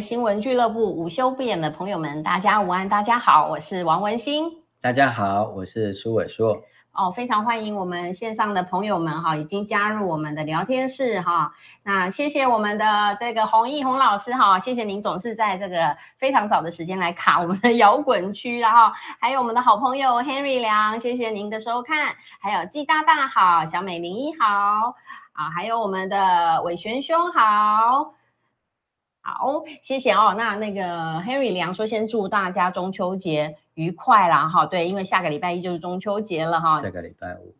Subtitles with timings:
[0.00, 4.44] 新闻俱乐部午休不演的朋友们，大家午安，大家好，我是王文新。
[4.80, 6.56] 大家好，我是苏伟硕。
[6.92, 11.52] 哦，非常欢迎我们线上的朋友们哈，已经加入我们的聊天室哈。
[11.82, 24.94] 那谢谢我们的这个洪毅洪老师哈，谢谢您总是在这个非常早的时间来卡我们的摇滚区，然后还有我们的好朋友 Henry 梁，谢谢您的收看，还有季大大好，小美零一好
[25.32, 28.15] 啊，还有我们的伟璇兄好。
[29.26, 30.34] 好，谢谢哦。
[30.38, 34.46] 那那个 Henry 梁说，先祝大家中秋节愉快啦！
[34.46, 36.80] 哈，对，因为下个礼拜一就是中秋节了哈。
[36.80, 37.52] 下个礼拜五。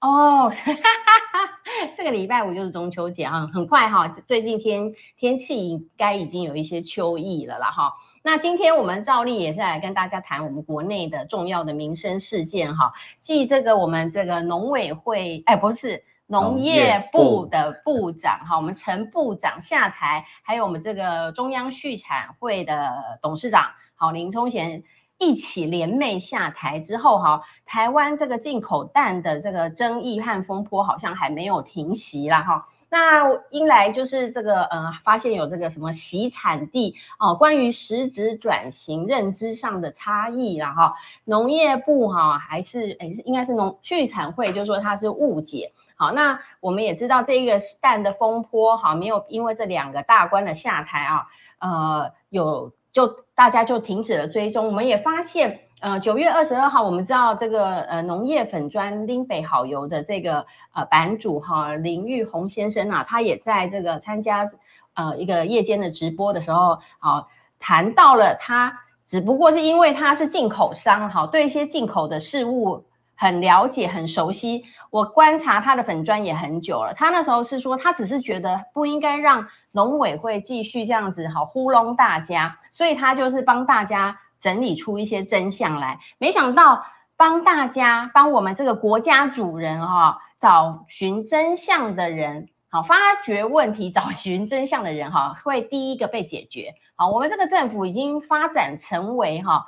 [0.00, 1.50] 哦，哈哈哈
[1.94, 4.08] 这个礼拜五就是中秋节啊，很快哈。
[4.08, 7.92] 最近天天气应该已经有一些秋意了啦哈。
[8.22, 12.94] 那今天我们照例也是来跟大家谈我们国内的重要的民生事件哈。
[13.20, 16.02] 继这个我们这个农委会，哎，不是。
[16.26, 24.82] 农业部的部长哈，我们陈部长下台，还有我们这个中央畜产会的董事长好林聪贤
[25.18, 32.66] 一起联袂下台之后哈，台湾这个进口蛋的这个争议和风波好像还没有停息啦哈。
[32.88, 40.94] 那因来就是这个呃，发现有这个什么洗产地哦，关于实质转型认知上的差异啦哈。
[41.24, 45.72] 农业部哈还是诶是应该是农畜产会，就说它是误解。
[45.96, 51.26] 好，那我们也知道这个蛋的风波，哈，没有因为这两个大官的下台啊，
[51.60, 54.66] 呃，有就大家就停止了追踪。
[54.66, 64.50] 我们也发现，呃，九月二十二号，我们知道这个呃农业粉专拎北好油的这个呃版主哈林玉红先生啊，他也在这个参加
[64.94, 67.24] 呃一个夜间的直播的时候，啊，
[67.60, 72.84] 谈到了他只不过是因为他是进口商，哈，对一些进口的事物。
[73.16, 74.64] 很了解，很熟悉。
[74.94, 76.94] 我观察他的粉砖也很久了。
[76.94, 85.98] 他那时候是说，他只是觉得不应该让农委会继续这样子好糊弄大家，所以他就是帮大家整理出一些真相来。
[86.18, 92.94] 没想到帮大家帮我们这个国家主人哈找寻真相的人，好发
[93.24, 96.72] 掘问题、找寻真相的人哈会第一个被解决。
[96.94, 99.66] 好，我们这个政府已经发展成为哈，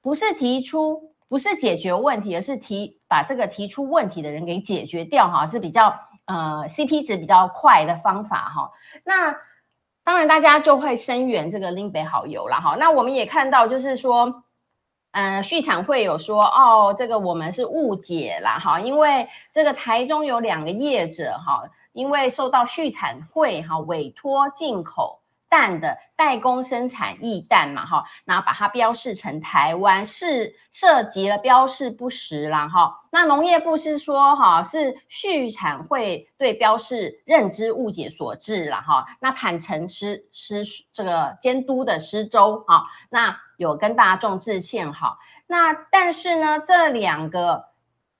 [0.00, 1.10] 不是提出。
[1.34, 5.92] 不是解决问题，而是提把这个提出问题的人给解决掉哈，是比较
[6.26, 8.70] 呃 CP 值比较快的方法哈。
[9.02, 9.34] 那
[10.04, 12.76] 当然大家就会声援这个林北好油了哈。
[12.78, 14.44] 那我们也看到就是说，
[15.10, 25.18] 呃，续产会有说哦，这个我们是误解啦哈，因为这个台中有两个业者哈，因为受到续产会哈委托进口。
[25.48, 32.92] 蛋的代工生产易蛋嘛，哈，然后把它标示成台湾，是涉及了标示不实啦，哈。
[33.10, 39.06] 那农业部是说，哈，是畜产会对标示认知误解所致了，哈。
[39.20, 40.62] 那坦诚失失
[40.92, 42.84] 这个监督的失周，哈。
[43.10, 45.18] 那有跟大众致歉，哈。
[45.46, 47.66] 那但是呢，这两个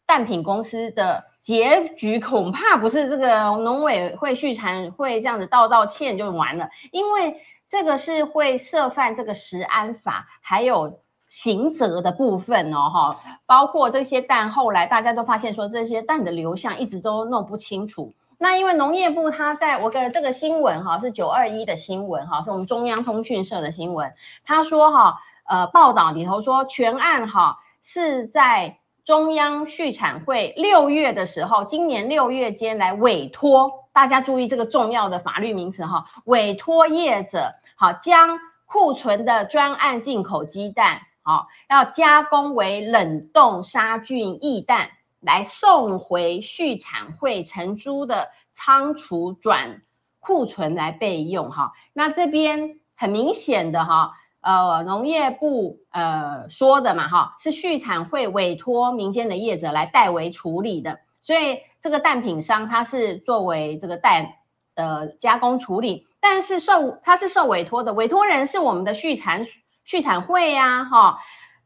[0.07, 1.34] 蛋品公司的。
[1.45, 7.39] 结局恐怕不是这个农委会、畜产会这样子道道歉就完了，因为
[7.69, 18.11] 这个是会涉犯这个食安法，还有刑责的部分哦，哈，包括这些蛋，后来大家都发现说这些蛋的流向一直都弄不清楚。
[18.39, 24.11] 那因为农业部他在我的这个新闻哈是九二一的新闻哈，是我们中央通讯社的新闻，
[24.47, 28.79] 他说哈，呃，报道里头说全案哈是在。
[29.05, 44.89] 中央畜产会六月的时候，今年六月间来委托大家注意这个重要的法律名词哈，委托业者好将库存的专案进口鸡蛋好要加工为冷冻杀菌易蛋
[45.21, 49.83] 来送回畜产会成猪的仓储转
[50.19, 54.15] 库存来备用哈，那这边很明显的哈。
[54.45, 64.35] 呃，农业部呃说的嘛，哈，是畜产会委托民间的业者来代为处理的，所以这个蛋品商他是作为这个蛋
[64.75, 69.47] 呃加工处理，但是受他是受委托的，委托人是我们的畜产
[69.85, 71.19] 畜产会呀、哈，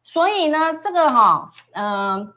[0.04, 2.32] 所以呢，这个哈，嗯、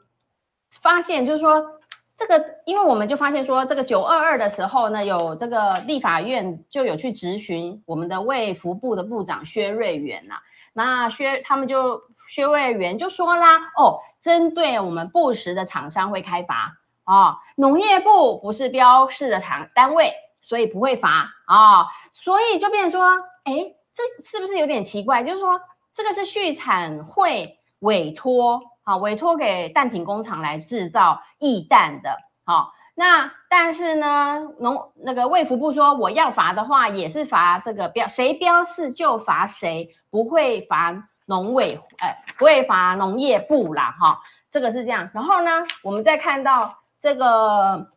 [0.80, 1.80] 发现就是说。
[2.22, 10.36] 这个，因为我们就发现说，这个九二二的时候呢，有这个立法院就有去质询我们的卫福部的部长薛瑞元呐、
[10.72, 23.02] 那薛他们就薛瑞元就说啦，哦，针对我们不实的厂商会开罚啊，农业部不是标示的厂单位，所以不会罚啊，所以就变成说，
[23.44, 25.24] 哎，这是不是有点奇怪？
[25.24, 25.60] 就是说，
[25.92, 28.62] 这个是畜产会委托。
[28.96, 45.10] 委托给蛋品工厂来制造易蛋的，好，那但是呢，农那个卫福部说我要罚的话，也是罚这个标谁标示就罚谁，不会罚农委，哎，不会罚农业部啦，哈，这个是这样。
[45.14, 47.91] 然后呢，我们再看到这个。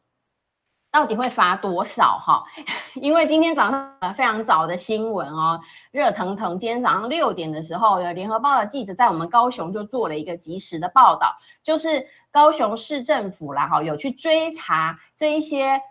[0.96, 2.42] 到底会罚多少哈？
[2.96, 5.60] 因为今天早上非常早的新闻哦，
[5.92, 6.58] 热腾腾。
[6.58, 15.82] 今天早上六点的时候，有联合报的记者在我们高雄就做了一个即时的报道，就是高雄市政府啦哈，有去追查这一些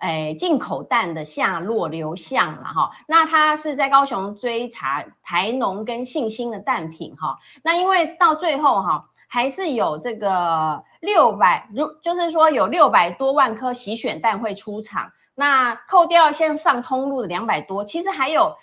[0.00, 2.90] 诶进口蛋的下落流向了哈。
[3.08, 7.38] 那他是在高雄追查台农跟信兴的蛋品哈。
[7.62, 9.08] 那因为到最后哈。
[9.28, 18.54] 还是有这个六百，如就是说有六百多万颗洗选蛋会出厂，那扣掉现上通路的两百多，其实还有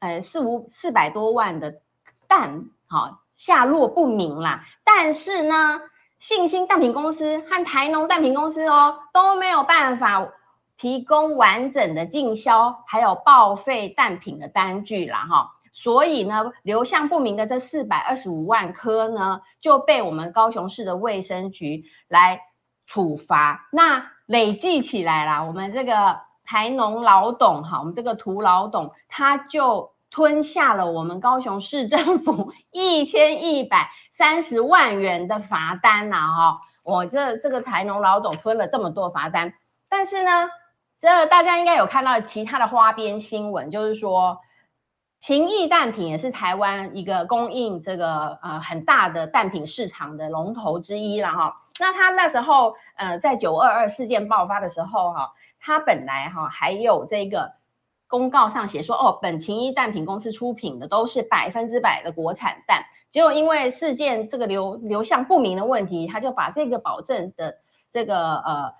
[0.00, 1.74] 呃四五四百多万的
[2.26, 4.64] 蛋，好下落不明啦。
[4.84, 5.80] 但是呢，
[6.20, 10.26] 信兴蛋品公司和台农蛋品公司哦都没有办法
[10.76, 15.50] 提供完整的进销还有报废蛋品的单据啦，哈。
[15.74, 22.38] 所以呢，流向不明的这四百二十五万颗呢，就被我们高雄市的卫生局来
[22.86, 23.68] 处罚。
[23.72, 36.60] 那累计起来啦，我们这个台农老董哈，我们这个涂老董，他就吞下了我们高雄市政府 一千一百三十万元的罚单呐哈。
[36.82, 39.54] 我这这个台农老董吞了这么多罚单，
[39.88, 40.50] 但是呢，
[41.00, 44.38] 这大家应该有看到其他的花边新闻，就是说。
[45.22, 51.56] 情谊蛋品也是台湾一个供应这个呃很大的蛋品市场的龙头之一了哈。
[51.78, 57.52] 那他那时候呃在九二二事件爆发的时候哈，他本来哈还有这个
[58.08, 67.58] 公告上写说哦，本情谊蛋品公司出品的都是百分之百的国产蛋，结果因为事件这个流流向不明的问题，他就把这个保证的
[67.92, 68.74] 这个呃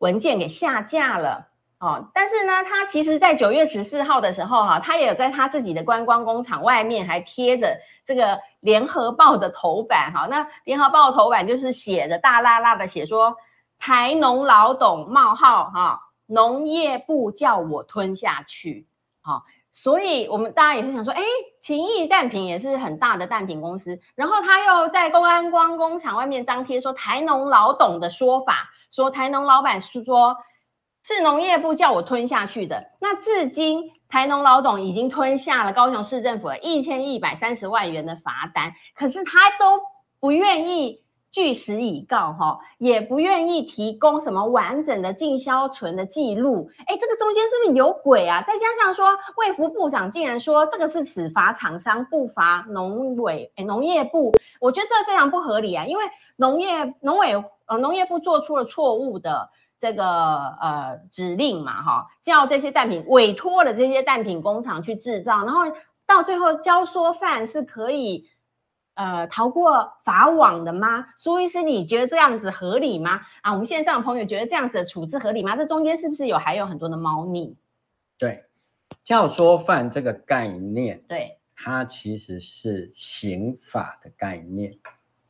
[0.00, 1.48] 文件给下架了。
[1.78, 13.36] 哦，但是呢，他其实，在九月十四号的时候，哈，他也有在他自己的观光工厂外面还贴着这个联合报的头版，哈，那联合报的头版就是写着大剌剌的写说，
[13.78, 18.86] 台农老董冒号哈，农业部叫我吞下去，
[19.20, 21.22] 好，所以我们大家也是想说，哎，
[21.60, 30.34] 情谊蛋品也是很大的蛋品公司，然后他又在公安光工厂外面张贴说台农老董的说法，说台农老板是说。
[31.06, 32.84] 是农业部叫我吞下去的。
[33.00, 39.80] 那至今台农老董已经吞下了高雄市政府一千一百三十万元的罚单，可是他都
[40.18, 41.00] 不愿意
[41.30, 46.68] 据实以告，哈，也不愿意提供什么完整的进销存的记录。
[46.88, 48.42] 哎，这个中间是不是有鬼啊？
[48.42, 56.02] 再加上说卫福部长竟然说这个是只罚厂商不罚农委，哎，农业部，我觉得这非常不合理啊，因为
[56.34, 57.32] 农业农委
[57.66, 59.50] 呃农业部做出了错误的。
[59.78, 60.04] 这个
[60.60, 65.62] 呃指令嘛，哈，叫这些蛋品委托了这些蛋品工厂去制造，然后
[66.06, 68.28] 到最后教唆犯是可以
[68.94, 71.06] 呃逃过法网的吗？
[71.16, 73.20] 苏医师，你觉得这样子合理吗？
[73.42, 75.54] 啊，我们线上的朋友觉得这样子的处置合理吗？
[75.56, 77.56] 这中间是不是有还有很多的猫腻？
[78.18, 78.44] 对，
[79.04, 84.74] 教唆犯这个概念，对，它其实是刑法的概念，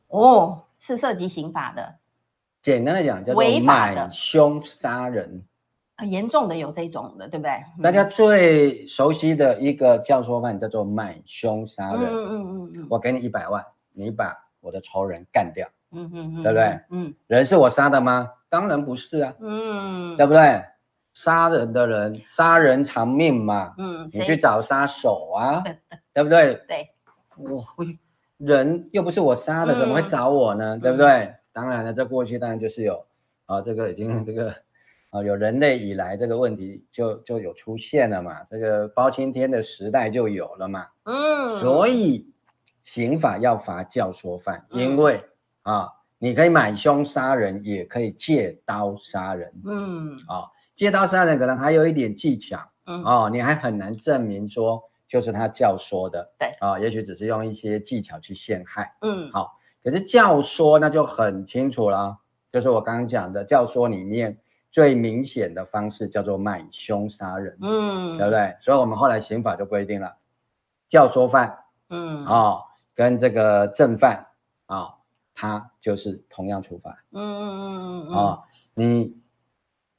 [0.07, 1.95] 哦，是涉及刑法的。
[2.67, 5.41] 简单的讲，叫做买凶杀人，
[5.95, 7.51] 很严重的有这种的，对不对？
[7.81, 12.03] 大家最熟悉的一个教唆犯叫做买凶杀人。
[12.03, 15.65] 嗯嗯嗯，我给你一百万，你把我的仇人干掉。
[15.93, 16.79] 嗯嗯嗯，对不对？
[16.89, 18.29] 嗯，人是我杀的吗？
[18.49, 19.33] 当然不是啊。
[19.39, 20.61] 嗯，对不对？
[21.13, 23.73] 杀人的人，杀人偿命嘛。
[23.77, 25.63] 嗯，你去找杀手啊，
[26.13, 26.55] 对不对？
[26.67, 26.89] 对，
[27.37, 27.97] 我会
[28.35, 30.77] 人又不是我杀的，怎么会找我呢？
[30.77, 31.33] 对不对？
[31.57, 33.03] 当然了，这过去当然就是有
[33.47, 34.53] 啊，这个已经这个
[35.09, 42.31] 啊有人类以来这个问题就就有出现了嘛，这个包青天的时代就有了嘛，嗯，所以
[42.83, 45.19] 刑法要罚教唆犯，因为
[45.63, 50.45] 啊你可以买凶杀人，也可以借刀杀人，嗯，啊
[50.75, 59.56] 借刀杀人可能还有一点技巧，嗯，哦你还很难证明说就是他教唆的，对，啊也许只是用一些技巧去陷害，嗯，好。
[59.87, 62.17] 可是教唆那就很清楚了，
[62.51, 64.37] 就是我刚刚讲的教唆里面
[64.69, 68.53] 最明显的方式叫做买凶杀人，嗯，对不对？
[68.59, 70.13] 所以我们后来刑法就规定了，
[70.89, 72.61] 教唆犯，嗯，哦，
[72.93, 74.27] 跟这个正犯
[74.65, 74.93] 啊、哦，
[75.33, 78.39] 他就是同样处罚，嗯嗯嗯嗯，啊，
[78.73, 79.17] 你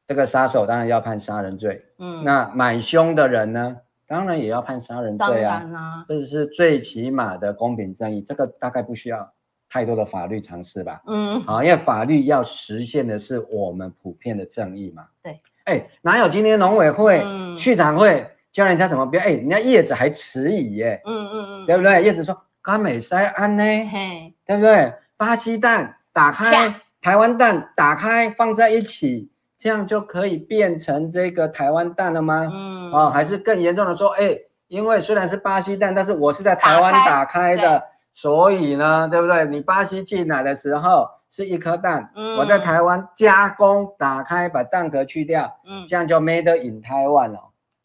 [0.07, 9.33] 这个杀手当然要判杀人罪，嗯，那买凶的人呢，当然也要判杀人罪啊，啊，这是最起码的公平正义，这个大概不需要。
[9.70, 11.00] 太多的法律常识吧？
[11.06, 15.04] 嗯，好，因为法律要实现的是我们普遍的正义嘛。
[15.22, 17.22] 对，哎，哪有今天农委会、
[17.56, 19.20] 畜产、嗯、会教人家怎么标？
[19.20, 21.00] 哎，人家叶子还迟疑耶。
[21.04, 22.02] 嗯嗯嗯，对不对？
[22.02, 23.62] 叶子说甘美塞安呢？
[23.62, 24.90] 嘿，对不对？
[25.18, 32.48] 巴西蛋打开，台湾蛋打开放在一起，这样就可以变成这个台湾蛋了吗？
[32.50, 34.34] 嗯，哦，还是更严重的说，哎，
[34.68, 37.84] 因为虽然是巴西蛋，但是我是在台湾打开的。
[38.20, 39.44] 所以呢，对不对？
[39.46, 47.38] 你巴西进来的时候是一颗蛋，嗯、我在台湾加工打开，把蛋壳去掉，嗯，这样就 made in Taiwan 了。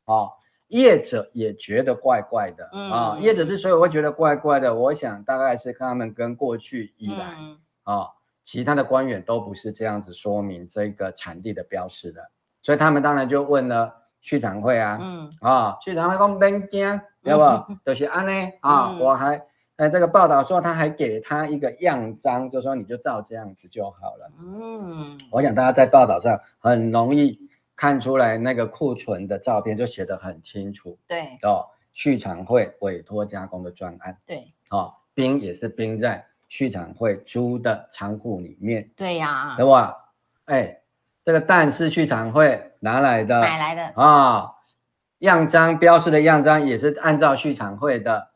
[0.05, 0.31] 哦，
[0.69, 3.17] 业者也觉得怪怪的啊、嗯哦。
[3.21, 7.35] 业者之所以会觉得怪怪的，我想大概是他们跟过去以来
[7.83, 8.07] 啊、
[8.43, 12.27] 其他的官员都不是这样子说明这个产地的标识的，
[12.63, 17.41] 所以他们当然就问了畜产会啊，嗯啊，畜产会讲别惊，对不？
[17.85, 19.39] 就是安呢啊，我还。
[19.77, 24.31] 哎，这个报道说他还给他一个样章，就说你就照这样子就好了。
[24.39, 27.39] 嗯，我想大家在报道上很容易
[27.75, 30.95] 看出来那个库存的照片，就写得很清楚。
[31.07, 34.15] 对，哦，畜产会委托加工的专案。
[34.27, 38.87] 对，哦，冰也是冰在畜产会租的仓库里面。
[38.95, 39.97] 对呀，对吧？
[40.45, 40.81] 哎，
[41.25, 44.51] 这个蛋是畜产会拿来的，买来的啊、哦，
[45.17, 48.32] 样章标示的样章也是按照畜产会的。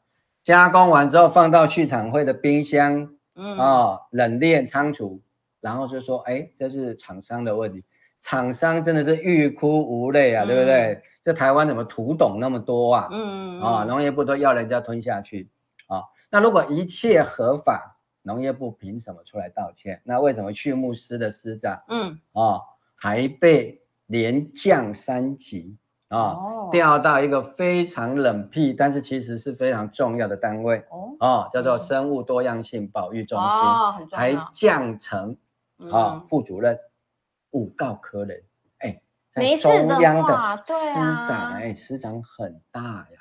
[0.47, 5.21] 加工完之后放到畜产会的冰箱，嗯啊、哦，冷链仓储，
[5.59, 7.83] 然后就说，哎，这是厂商的问题，
[8.21, 11.01] 厂商真的是欲哭无泪啊，嗯、对不对？
[11.25, 13.09] 这台湾怎么土董那么多啊？
[13.11, 15.49] 嗯啊，农业部都要人家吞下去
[15.87, 16.01] 啊。
[16.29, 20.01] 那如果一切合法，农业部凭什么出来道歉？
[20.05, 22.61] 那为什么畜牧司的司长，嗯啊，
[22.95, 25.75] 还被连降三级？
[26.09, 35.35] 啊、哦，调到一个非常冷僻，但是其实是非常重要的单位哦，哦，叫做生物多样性保育中心，哦、还降成啊、
[35.79, 36.79] 嗯哦、副主任，
[37.51, 38.41] 五告科人，
[38.77, 39.01] 哎，
[39.33, 40.73] 在中央的司
[41.27, 43.19] 长，哎，司长很大呀，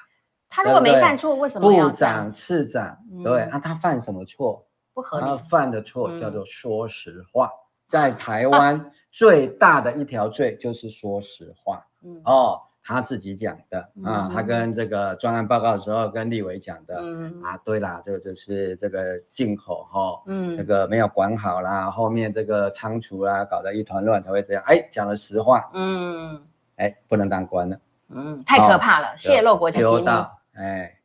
[0.48, 1.60] 他如果没犯错，为什？
[1.60, 2.96] 么要部长、次长？
[3.24, 4.64] 对，那、他犯什么错？
[4.94, 5.02] 不？
[5.02, 6.46] 合理，他犯的错叫做。
[6.46, 7.50] 说实话，嗯、
[7.88, 12.22] 在台湾最大的一条罪就是说实话，嗯。
[12.24, 12.62] 哦。
[12.88, 26.40] 他自己讲的啊，他跟这个专案报告的时候跟立委讲的、嗯、啊，对啦，就就是这个进口哈，嗯，这个没有管好啦，后面这个仓储啦，搞得一团乱才会这样，哎，讲了实话，嗯，
[26.76, 30.96] 哎，不能当官了，嗯，太可怕了，泄露国家机密，到哎，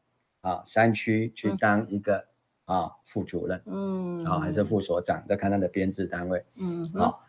[0.42, 2.24] 啊，山区去当一个、
[2.68, 7.24] 嗯、啊副主任，嗯，啊还是副所长，再看他的编制单位，嗯，好。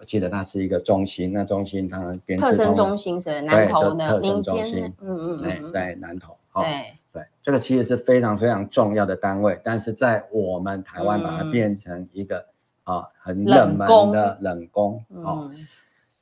[0.00, 6.94] 我记得它是一个中心，那中心它编特生中心是南投的特生中心，嗯嗯嗯，在南投，对。
[7.12, 12.44] 对，这个其实是非常非常重要的单位，但是在我们台湾把它变成一个
[12.84, 15.50] 啊很冷门的冷宫，哦，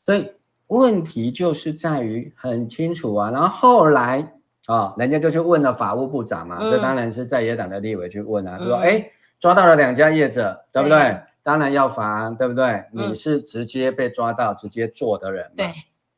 [0.06, 0.30] 所以
[0.68, 4.34] 问题就是在于很清楚啊，然后后来
[4.66, 9.04] 啊，人家就去问了法务部长嘛，这当然是在野党的立委去问啊，说哎
[9.40, 11.18] 抓到了两家业者，对不对？
[11.44, 12.64] 当然要罚，对不对？
[12.94, 15.70] 嗯、你是直接被抓到、直接做的人，对，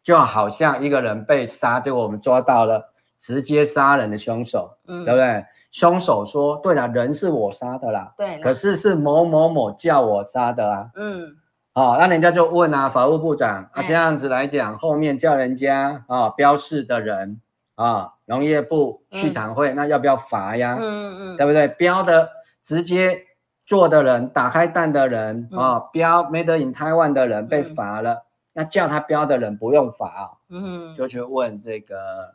[0.04, 5.44] 就好像一个人被杀，结果我们抓到了直接杀人的凶手，嗯，对不对？
[5.72, 11.36] 凶手说：“对了，人是我杀的啦，对，可是是某某某叫我杀的啊，嗯，
[11.74, 17.40] 哦，那人家就问啊，法务部长啊，这样子来讲，后面叫人家啊标示的人
[17.74, 20.78] 啊，农业部畜产会，嗯、那要不要罚呀？
[20.80, 21.66] 嗯嗯，对不对？
[21.66, 22.30] 标的
[22.62, 23.18] 直接。”
[23.66, 28.22] 做的人，打开蛋的人啊、标 Made in Taiwan 的人被罚了，嗯、
[28.54, 32.32] 那叫他标的人不用罚啊，嗯，就去问这个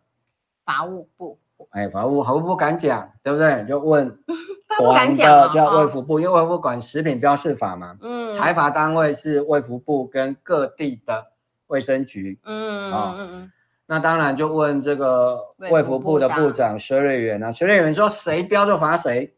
[0.65, 3.65] 法务部，哎，法务法务部敢讲，对不对？
[3.65, 4.13] 就问
[4.77, 11.27] 管的叫卫福部，因为卫福部管食品标示法嘛，嗯，裁罚单位是卫福部跟各地的
[11.67, 13.51] 卫生局，嗯嗯嗯，
[13.85, 19.33] 那当然就问这个卫福部的部长薛瑞元啊，薛瑞元说谁标就罚谁。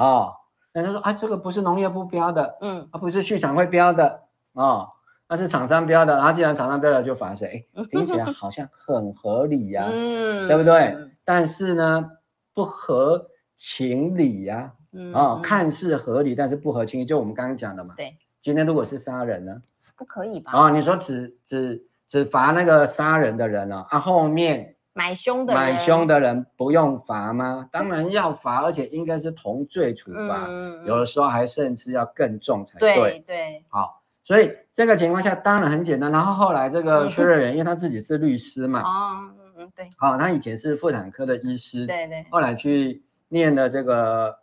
[0.00, 0.32] 哦，
[0.72, 4.22] 那他说啊，这个不是农业部标的，嗯，啊，不是畜产会标的，
[4.54, 4.88] 哦，
[5.28, 7.68] 那是厂商标的，然后既然厂商标的就罚谁？
[7.90, 10.96] 听起来好像很合理呀，嗯，对不对？
[11.24, 12.10] 但是呢，
[12.54, 19.60] 不合情理呀，嗯，啊，看似合理，但是不合情理，就我们刚刚讲的嘛，对，今天如果是杀人呢？
[19.96, 20.52] 不可以吧？
[20.52, 24.76] 啊，你说只只只罚那个杀人的人了，啊，后面。
[24.92, 27.68] 买凶的买凶的人不用罚吗？
[27.70, 32.94] 当然要罚，而且应该是同罪处罚，嗯、有的时候还甚至要更重才对。
[32.96, 36.10] 对对，好，所以这个情况下当然很简单。
[36.10, 44.36] 然后后来这个薛瑞元，因为他自己是律师嘛，哦，嗯嗯对，好，他以前是妇产科的医师，对对，后来去念了这个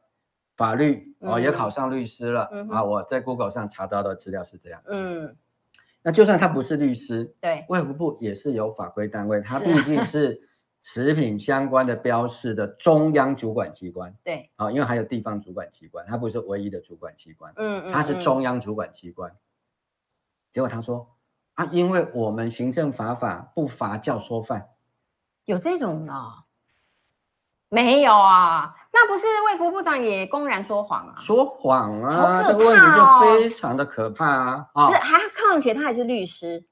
[0.56, 2.84] 法律哦，也考上律师了、嗯、啊。
[2.84, 4.82] 我在 Google 上查到的资料是这样。
[4.88, 5.36] 嗯，
[6.08, 10.40] 那就算他不是律师，对，卫福部也是有法规单位，他毕竟是
[10.82, 14.16] 食品相关的标示的中央主管机关。
[14.24, 17.52] 对，啊，因为还有地方主管机关，他不是唯一的主管机关。
[17.58, 19.30] 嗯嗯，他是中央主管机关。
[20.54, 21.06] 结果他说
[21.56, 24.66] 啊，因为我们行政法法不罚教唆犯，
[25.44, 26.14] 有这种的？
[27.68, 31.14] 没有啊，那不是卫福部长也公然说谎啊？
[31.20, 34.26] 说谎啊，这个问题就非常的可怕
[34.74, 34.92] 啊！
[34.92, 36.64] 是还况且他还是律师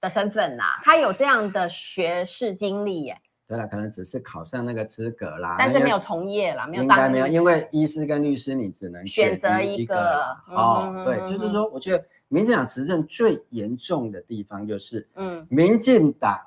[0.00, 3.16] 的身份呐，他有这样的学士经历耶。
[3.46, 10.36] 对了，可能只是考上那个资格啦，但是没有从业啦，没有应该没有，因为医师跟律师你只能选择一个。
[10.48, 16.38] 哦，对，就是说，我觉得民进党执政最严重的地方就是，嗯，民进党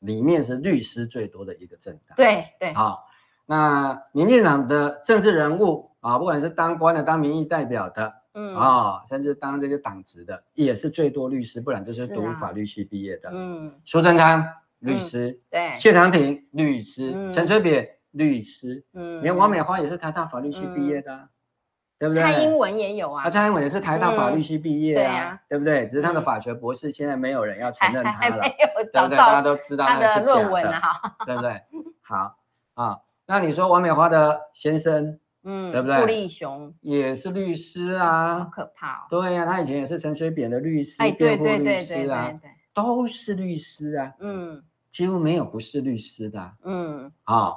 [0.00, 2.16] 里面是律师最多的一个政党。
[2.16, 3.06] 对对，好。
[3.50, 13.30] 那民进党的政治人物啊，不管是当官的、当民意代表的，嗯啊，甚至当这个党职的，也是最多律师，不然就是读法律系毕业的。
[13.32, 14.46] 嗯，苏贞昌
[14.80, 21.30] 律师，对，谢长廷律师，陈水扁律师，嗯，连王美花也是台大法律系毕业的，
[21.98, 22.22] 对不对？
[22.22, 25.86] 蔡英文也有啊，蔡英文也是台大法律系毕业啊，对不对？
[25.86, 28.42] 只是他的法学博士现在没有人要承认他了，
[28.92, 29.16] 对不对？
[29.16, 30.82] 大家都知道他的论文了，
[31.24, 31.62] 对不对？
[32.02, 32.36] 好
[32.74, 32.98] 啊。
[33.30, 36.00] 那你说王美花的先生，嗯，对不对？
[36.00, 36.74] 顾立雄。
[36.80, 39.06] 也是律师啊，好可怕哦。
[39.10, 42.40] 对呀、啊，他以前也是陈水扁的律师，哎，对对对对对，
[42.72, 47.52] 都是律师啊，嗯，几乎没有不是律师的，嗯，啊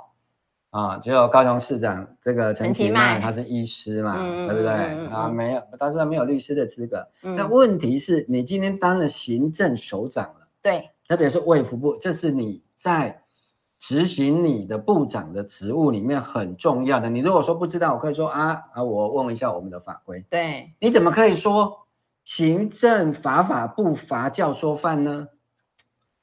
[0.72, 5.08] 啊，只有高雄市长这个陈其迈他是医师嘛，对不对？
[5.08, 7.08] 啊，没有，但是他没有律师的资格。
[7.22, 13.18] 那问题是你今天当了行政首长了，对，特别是卫福部，这是你在。
[13.82, 20.24] 执行你的部长的职务里面很重要的，你如果说不知道，我可以说啊啊，我问一下我们的法规。
[20.30, 21.88] 对，你怎么可以说
[22.24, 25.28] 行政法法不罚教唆犯呢？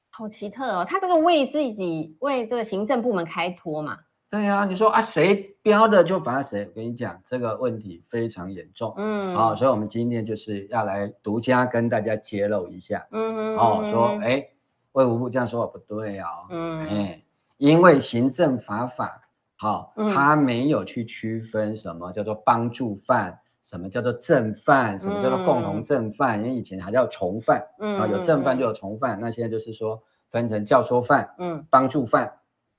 [0.08, 3.98] 好奇特哦，他这个为自己为这个行政部门开脱嘛？
[4.30, 6.64] 对呀、啊，你说啊，谁标的就罚谁。
[6.64, 8.94] 我跟你讲，这个问题非常严重。
[8.96, 13.04] 嗯，好、哦，所以我们今天就是要来独家跟大家揭露一下。
[13.10, 14.48] 嗯嗯，哦，说哎，
[14.92, 16.26] 卫福部这样说不对哦。
[16.50, 17.22] 嗯，哎。
[17.58, 19.20] 因为行政法法，
[19.56, 32.32] 好，他没有去区分什么叫做帮助犯，什么叫做正犯，什么叫做共同正犯，因为以前还叫从犯，啊，有正犯就有从犯，那现在就是说分成教唆犯，嗯，帮助犯，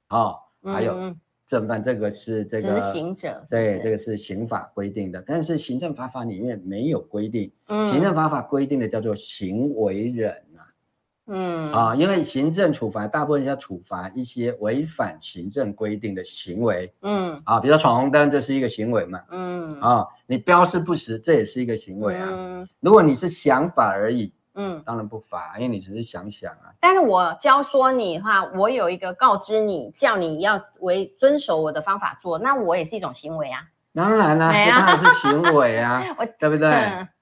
[0.07, 1.13] 啊，还有
[1.45, 10.33] 正犯，这个是这个执行者，对，这个是刑法规定的，但是行政法法里面没有规定，行政法法规定的叫做行为人。
[11.29, 22.27] 嗯啊，因为行政处罚大部分要处罚一些违反行政规定的行为，嗯啊，比如说闯红灯，这是一个行为嘛，嗯啊，你标示不实，这也是一个行为啊。
[22.29, 26.73] 嗯，如果你是想法而已，嗯，当然不罚，因为你只是想想啊。
[26.79, 33.61] 但是我教唆你的话，我有一个告知你，叫你要为遵守我的方法做，那我也是一种行为啊。
[33.93, 36.03] 当然啦，这当然是行为啊，
[36.39, 36.69] 对不对？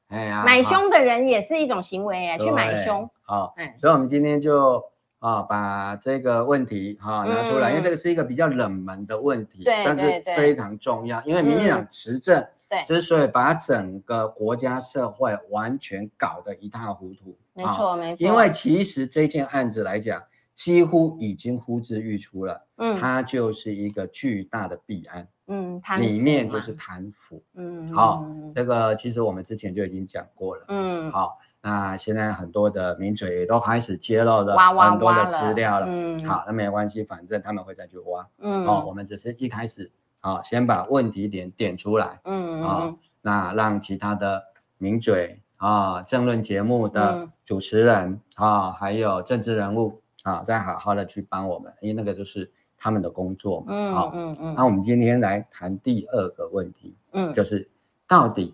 [0.07, 3.09] 哎呀，买凶的人也是一种行为哎，去买凶。
[3.23, 4.81] 好，所以我们今天就
[5.19, 11.21] 啊把这个问题哈拿出来，因为这个是一个比较冷门的问题，但是非常重要。
[11.23, 18.25] 因为民进党执政，对，之所以把整个国家社会完全搞得一塌糊涂，没错没错。
[18.25, 25.27] 因为其实这件案子来讲，几乎已经呼之欲出了，嗯，它就是一个巨大的弊案。
[25.47, 27.41] 嗯，里面就是贪腐。
[27.55, 30.65] 嗯，好，这个其实我们之前就已经讲过了。
[30.67, 35.85] 嗯，好，那现在很多的名嘴也都开始揭露了很多的资料了。
[35.89, 38.27] 嗯，好，那没关系，反正他们会再去挖。
[38.39, 42.19] 嗯，哦，我们只是一开始，啊，先把问题点点出来。
[42.25, 44.43] 嗯，啊，那让其他的
[44.77, 52.51] 名嘴啊、政论节目的主持人啊，还有政治人物啊，再好好的去帮我们，因为那个就是。
[52.77, 57.67] 他们的工作嘛，嗯好嗯，嗯，那我们今天来谈第二个问题，嗯，就是
[58.07, 58.53] 到底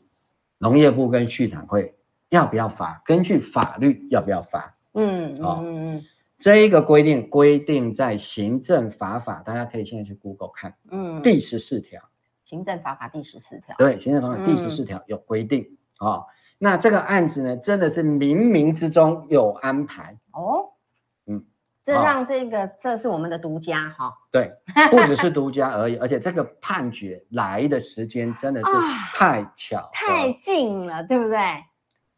[0.58, 1.94] 农业部跟畜产会
[2.30, 3.02] 要不要罚？
[3.06, 4.74] 根据法律要不要罚？
[4.94, 6.04] 嗯嗯嗯，
[6.40, 12.02] 这一个规定规定在行政法法，大家可以现在去 Google 看，嗯，第十四条，
[12.46, 15.62] 行政法法第十四条，对，行政法法第十四条有规定
[15.98, 16.26] 啊、嗯哦。
[16.60, 20.70] 那这个案子呢，真的是冥冥之中有安排哦。
[21.84, 24.52] 这让这个、哦、这是我们的独家哈、哦，对，
[24.90, 28.72] 不只是独家而已，而且这个判决来的时间真的是
[29.14, 31.38] 太巧、啊，太近了，对不对？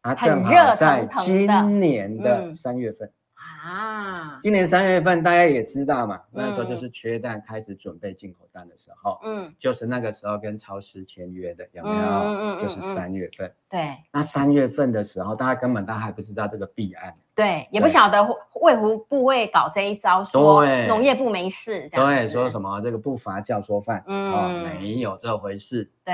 [0.02, 4.38] 啊，正好在今年的三月份啊。
[4.40, 11.96] 今年三月份大家也知道嘛，那时候就是缺蛋开始准备进口蛋的时候，嗯，就是那个时候跟超市签约的，有没有？
[11.96, 13.52] 嗯嗯就是三月份。
[13.68, 13.96] 对。
[14.12, 17.12] 那三月份的时候，大家根本大家还不知道这个弊案。
[17.34, 18.24] 对，也不晓得
[18.66, 21.88] 卫福部会搞这一招，说农业部没事。
[21.90, 25.90] 对，说什么这个不罚教唆犯，嗯，没有这回事。
[26.04, 26.14] 对，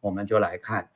[0.00, 0.88] 我们就来看。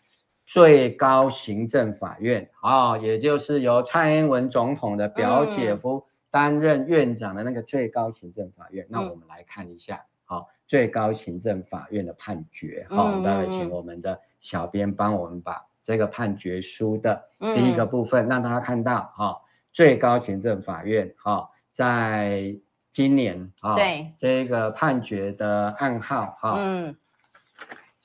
[0.46, 8.84] 最高行政法院啊、哦，也就是由蔡英文总统的表姐夫担任院长的那个最高行政法院。
[8.84, 12.86] 嗯、那我们来看一下，好、哦，最高行政法院的判决。
[12.90, 19.10] 好、嗯，待会请我们的小编帮我们把这个判决书的第一个部分让大家看到。
[19.16, 19.40] 哈、哦，
[19.74, 22.56] 最高行政法院哈、哦，在
[22.92, 26.52] 今年啊，哦、对这个判决的案号哈。
[26.52, 26.96] 哦嗯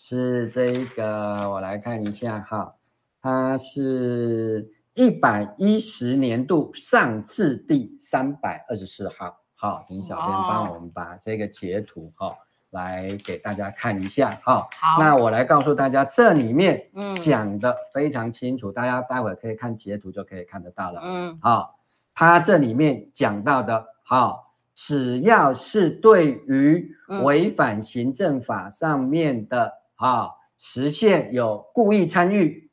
[0.01, 2.73] 是这个，我来看一下哈，
[3.21, 9.37] 它是一百一十年度上字第三百二十四号。
[9.55, 12.33] 好，请小编帮我们把这个截图哈，
[12.71, 14.67] 来给大家看一下哈。
[14.77, 21.01] 好，那我来告诉大家，这里面讲的非常清楚，大家待会可以看截图就可以看得到了。
[21.03, 21.79] 嗯，好，
[22.13, 26.89] 它这里面讲到的，好，只要是对于
[27.23, 29.73] 违反行政法上面的。
[30.01, 32.71] 啊，实现有故意参与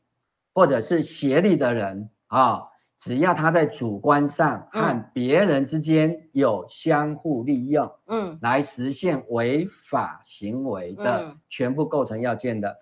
[0.55, 2.63] 或者是协力的人啊，
[3.07, 12.79] 只要他在主观上和别人之间有相互利用，嗯，来实现违法行为的，全部构成要件的，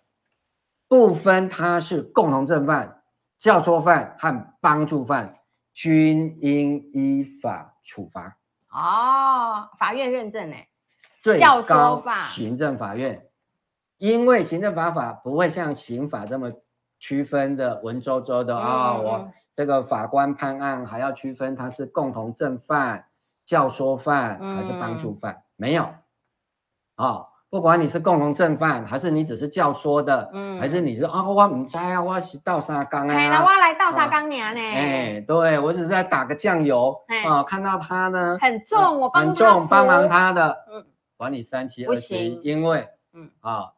[0.88, 3.02] 不分他是共同正犯、
[3.38, 5.40] 教唆犯和帮助犯，
[5.74, 8.38] 均应依法处罚。
[8.72, 10.56] 哦，法院认证呢？
[11.20, 13.22] 最高行政法院。
[13.98, 16.50] 因为行政法法不会像刑法这么
[17.04, 23.04] 区分的文绉绉的啊，我这个法官判案还要区分他是共同正犯、
[23.44, 25.86] 教唆犯还是帮助犯，没有。
[26.94, 40.86] 啊，不管你是共同正犯还是你只是教唆的，嗯，还是你是啊，我不知啊，我是倒沙缸啊，我来倒沙缸娘呢，哎，对我只是在打个酱油啊，看到他呢很重，我帮很重帮忙他的，嗯，
[41.18, 43.30] 管你三七二十一，因为嗯。
[43.40, 43.70] 啊。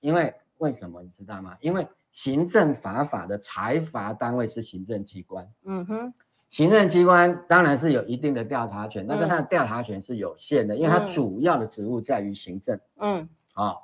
[0.00, 1.54] 因为为什么你知道吗？
[1.60, 6.14] 因为行政法法的裁罚单位是行政机关，嗯哼，
[6.50, 13.74] 行政机关当然是有一定的调查权，但是它的调查权是有限的，因为它主要的职务在于行政，嗯，啊，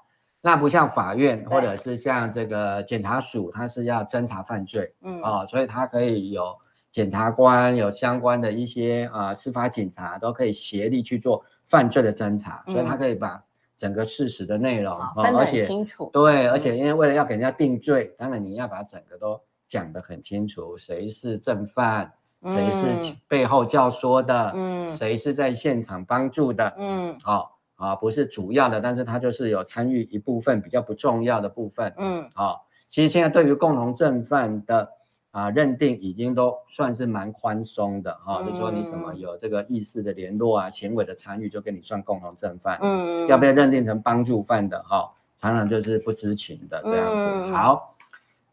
[0.42, 5.22] 那不像法院或者是像这个检察署，它是要侦查犯罪，嗯。
[5.22, 6.54] 啊，所以它可以有
[6.92, 13.42] 检察官有相关的一些啊司法警察都可以协力去做犯罪的侦查，所以它可以把。
[13.78, 16.10] 整个事实的内容，分得很清楚。
[16.12, 22.12] 对，而且因为为了要给人家定罪，当然你要把整个都讲得很清楚，谁是正犯，
[22.44, 34.97] 谁是背后教唆的，嗯，谁是在现场帮助的，嗯，好啊，不是主要的，但是他就是有参与一部分比较不重要的部分，嗯，好，其实现在对于共同正犯的。
[35.30, 42.78] 啊，认定已经都算是蛮宽松的哈，就说你什么有这个意识的联络啊、行为的参与，就跟你算共同正犯。
[42.80, 47.52] 嗯，要被认定成帮助犯的哈，常常就是不知情的这样子。
[47.52, 47.94] 好，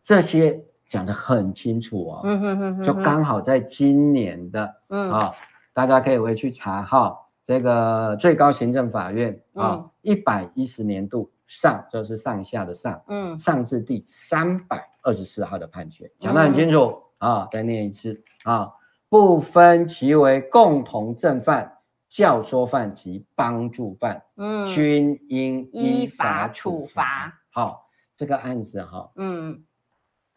[0.04, 2.22] 这些讲得很清楚哦。
[2.26, 5.32] 嗯哼哼，就刚好在今年的，嗯啊，
[5.74, 14.90] 大家可以回去查哈，这个最高行政法院啊，一百一十年度上就是上下的上，嗯，上至第三百。
[15.08, 18.74] 二十四号的判决讲得很清楚啊，再念一次啊，
[19.08, 21.72] 不分其为共同正犯、
[22.10, 27.32] 教唆犯及帮助犯，嗯，均应依法处罚。
[27.52, 27.88] 好，
[28.18, 29.64] 这个案子哈，嗯，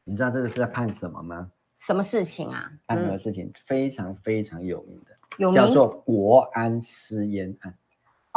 [0.05, 1.51] 你知道这个是在判什么吗？
[1.79, 2.71] 什么事情啊？
[2.87, 3.51] 判什么事情？
[3.65, 7.75] 非常非常有名的，有名叫做国安私烟案。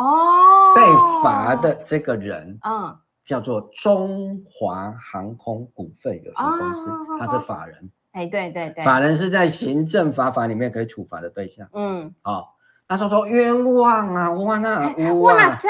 [0.02, 0.82] 哦，被
[1.24, 2.98] 罚的这个人，嗯。
[3.24, 7.90] 叫做中华航空股份有限公司，他是法人。
[8.12, 11.66] 哎，对对对，法人是在行政法法里面可以处罚的对象。
[11.72, 12.56] 嗯，好，
[12.88, 15.70] 他说说冤枉啊，我那我哪在？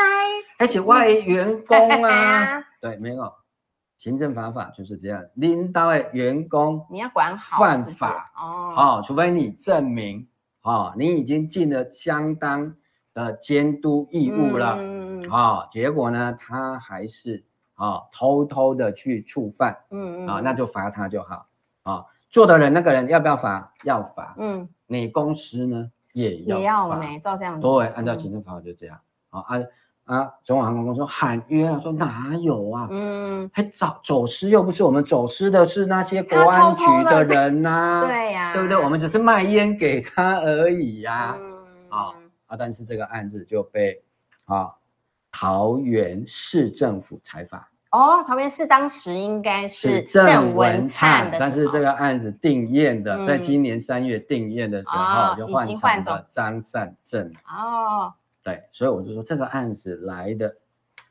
[0.57, 3.31] 而且外员工啊， 对，没有，
[3.99, 8.31] 行政法法就是这样，领导的员工你要管好犯法。
[8.35, 10.25] 哦，好，除非你证明
[10.63, 12.73] 哦，你已经尽了相当
[13.13, 17.43] 的监督义务了，嗯，啊，结果呢，他还是。
[17.75, 21.47] 啊，偷偷的去触犯，嗯嗯，啊，那就罚他就好，
[21.81, 23.73] 啊，做的人那个人要不要罚？
[23.83, 28.99] 要罚，嗯，你公司呢也要罚，也要没照这样，对，按照行政法就这样，
[29.31, 29.67] 啊，按
[30.05, 32.87] 啊，中华航空公司说喊约了，说哪有啊？
[32.91, 38.05] 嗯，还走走私又不是我们走私的，是那些国安局的人呐、啊。
[38.05, 38.77] 对呀、啊，对不对？
[38.77, 41.35] 我们只是卖烟给他而已呀、
[41.89, 42.13] 啊。
[42.51, 42.55] 嗯啊啊！
[42.59, 44.01] 但是这个案子就被
[44.45, 44.69] 啊
[45.31, 47.69] 桃园市政府裁罚。
[47.91, 57.31] 哦，桃园市当时应该是郑文灿的，但是这个案子定验的，嗯、在今年三月定验的时候，哦、就换成了张善政。
[57.47, 58.13] 哦。
[58.43, 60.55] 对，所以我就说这个案子来的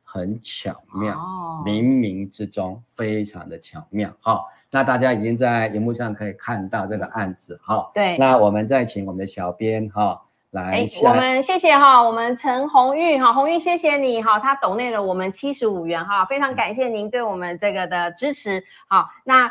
[0.02, 4.10] 很巧妙，哦、冥冥之中非常的巧妙。
[4.20, 7.60] 好、哦，那大家已经在荧幕上可以看到这个案子。
[7.62, 10.86] 好、哦，对，那我们再请我们的小编哈、哦、来。
[11.02, 18.62] 我们谢谢哈，我们陈红玉哈，红玉谢谢你哈，他抖内了我们七十五元哈，非常感谢您对我们这个的支持。
[18.88, 19.50] 好，那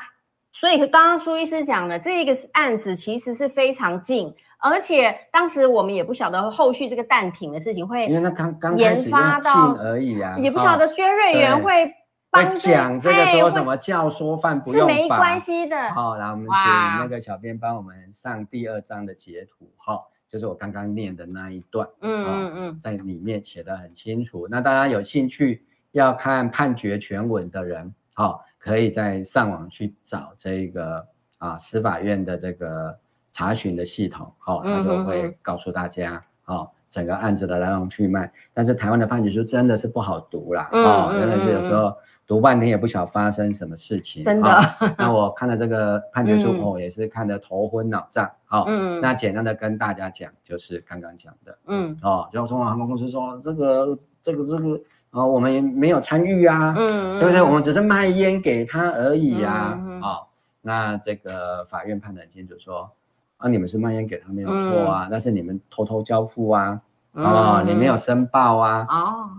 [0.51, 4.35] 所以刚刚苏医师讲的这个案子其实是非常近。
[4.61, 11.89] 而且当时我们也不晓得后续这个蛋品的事情会，因为那刚刚研发到而已啊，也不晓得薛瑞元会
[12.29, 15.93] 帮讲这个说什么教唆犯不用是没关系的。
[15.93, 24.47] 好，来我们请那个小编帮我们上第二张的截图，哈，就是我刚刚念的那一段，嗯嗯嗯，在里面写的很清楚。
[24.49, 31.05] 那大家有兴趣要看判决全文的人，好，可以在上网去找这个
[31.39, 32.97] 啊司法院的这个。
[33.31, 38.31] 查询的系统，好，他就会告诉大家，好，整个案子的来龙去脉。
[38.53, 44.23] 但是台湾的判决书真的是不好读啦，哦，真的是有时候读半天也不晓发生什么事情。
[44.23, 44.75] 真的。
[44.97, 48.29] 那我看了这个判决书，我也是看得头昏脑胀。
[48.45, 57.41] 好，嗯，那简单的跟大家讲，就是刚刚讲的，嗯，哦，就中华航空公司说这个这个这个，哦，我们也没有参与啊，嗯，对不对？
[57.41, 60.27] 我们只是卖烟给他而已啊，哦，
[60.61, 62.89] 那这个法院判的很清楚说。
[63.39, 66.79] 啊，你们是卖烟给他没有错啊，但是你们偷偷交付啊，
[67.13, 68.85] 啊，你没有申报啊，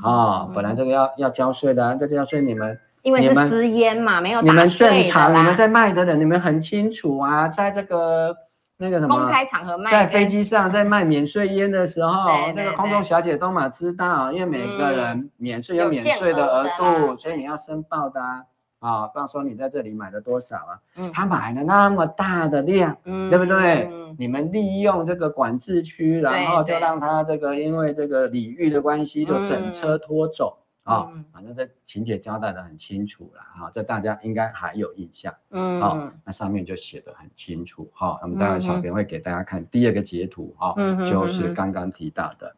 [0.03, 8.35] 哦，本来这个要要交税的，这个交税你们因为是私烟嘛，没有你们正常，你们在卖的人你们很清楚啊，在这个
[8.79, 18.19] 那个什么公开场合卖，在飞机上在卖免税烟的时候，那个空中小姐都嘛知道，因为每个人免税有免税的额度，所以你要申报的。
[18.19, 18.45] 啊，
[18.81, 20.81] 比方说你在这里买了多少啊？
[20.97, 23.87] 嗯，他买了那么大的量，嗯，对不对？
[23.93, 31.13] 嗯，你们利用这个管制区，然后就让他这个因为这个礼遇的关系，就整车拖走啊。
[31.31, 35.33] 反正这情节交代的很清楚了哈，这大家应该还有印象。
[35.51, 38.19] 嗯，好，那上面就写的很清楚哈。
[38.23, 40.75] 那么待会小编会给大家看第二个截图哈，
[41.09, 42.57] 就是刚刚提到的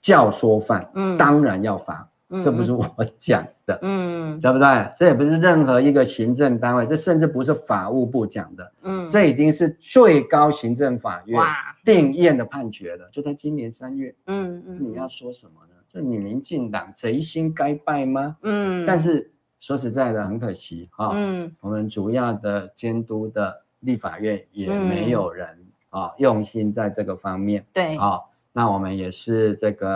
[0.00, 2.08] 教唆犯，嗯，当然要罚。
[2.42, 4.92] 这不是我 讲的，嗯，对不对？
[4.96, 11.40] 这也不是任何一个行政单位，这甚至不是法务部讲的，嗯，这已经是最高行政法院
[11.84, 15.74] 定验的判决了，就在今年三月，嗯嗯，你要说什么呢？
[15.88, 18.36] 就你民进党贼心该败吗？
[18.42, 25.46] 嗯，但是说实在的，很可惜哈，嗯，我们主要的监督的立法院也没有人
[25.90, 28.18] 啊用心在这个方面，对，啊，
[28.52, 29.88] 那我们也是这个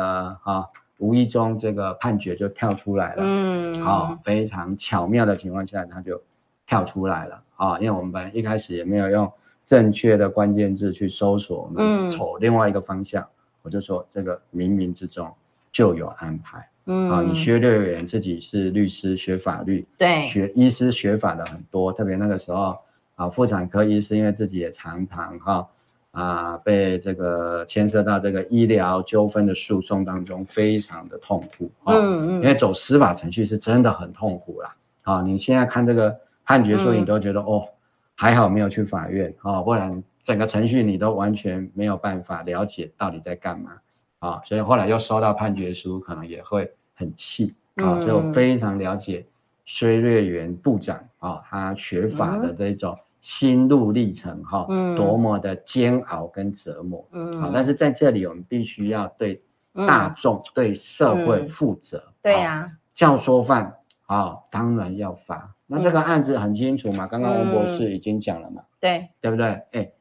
[0.45, 0.67] 啊。
[0.99, 6.21] 无意中这个判决就跳出来了，嗯，好，非常巧妙的情况下，它就
[6.67, 7.43] 跳出来了。
[7.57, 9.33] 啊，因为我们本来一开始也没有用
[9.65, 13.27] 正确的关键字去搜索，我们瞅另外一个方向，
[13.63, 15.33] 我就说这个冥冥之中
[15.73, 22.77] 就有安排，嗯，啊，你薛瑞元自己是律师，学法律，对，学医师学法的很多，特别那个时候
[23.17, 25.69] 啊，妇产科医师因为自己也常常哈。
[26.13, 31.95] 啊，被这个牵涉到这个医疗纠纷的诉讼当中，非常的痛苦啊。
[31.95, 34.75] 嗯嗯，因为走司法程序是真的很痛苦啦。
[35.05, 37.69] 啊，你现在看这个判决书，你都觉得、嗯、哦，
[38.15, 43.73] 还好没有去法院啊，不然整个程序你都完全没有办法了解到底在干嘛
[44.19, 44.41] 啊。
[44.45, 48.01] 所以后来又收到判决书，可能也会很气啊。
[48.01, 49.25] 所以我非常了解
[49.67, 52.99] 薛瑞元部长啊，他学法的这种。
[53.29, 59.39] 心路历程哈，多么的煎熬跟折磨，嗯，好，但是在这里我们必须要对
[59.87, 63.71] 大众、对社会负责，对呀，教唆犯
[64.07, 65.55] 啊，当然要罚。
[65.67, 69.47] 那这个案子很清楚嘛，刚刚翁博士已经讲了嘛，对，对不对？
[69.73, 69.93] 哎，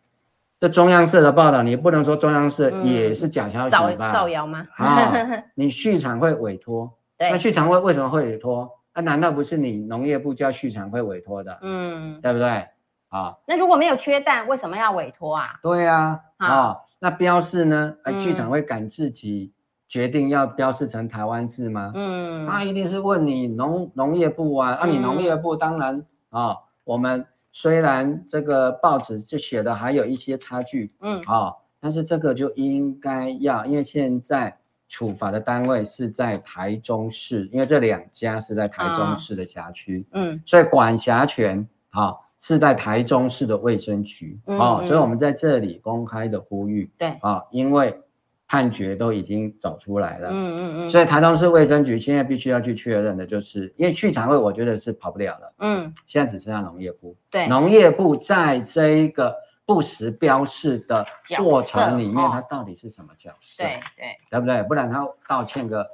[0.58, 4.14] 这中央社的报道，你不能说中央社也是假消息吧？
[4.14, 4.66] 造谣吗？
[4.78, 5.12] 啊，
[5.54, 8.72] 你畜产会委托，那畜产会为什么会委托？
[8.96, 11.60] 那难道不是你农业部叫畜产会委托的？
[11.62, 12.66] 嗯，对不对？
[13.10, 15.60] 啊，那如果没有缺蛋，为什么要委托啊？
[15.62, 17.96] 对呀，啊，那标示呢？
[18.04, 19.54] 呃，畜产会敢自己
[19.88, 21.92] 决定要标示成台湾字吗？
[21.96, 34.58] 嗯，他一定是问你农农业部啊，啊，你农业部当然啊，我们虽然这个报纸就写的还有一些差距，嗯，啊，但是这个就应该要，因为现在
[34.90, 48.00] 处罚的单位是在台中市，因为这两家是在台中市的辖区，嗯，所以管辖权啊是在台中市的卫生局，哦，所以我们在这里公开的呼吁，对啊，因为
[48.48, 59.36] 判决都已经走出来了，嗯嗯嗯，所以台中市卫生局现在必须要去确认的就是，因为畜产会我觉得是跑不了了，嗯，现在只剩下农业部，对，农业部在这一个。
[59.68, 61.06] 不实标示的
[61.44, 63.66] 过程里面，它到底是什么角色？
[63.66, 64.64] 对对，对不对？
[64.64, 65.86] 不然他道歉个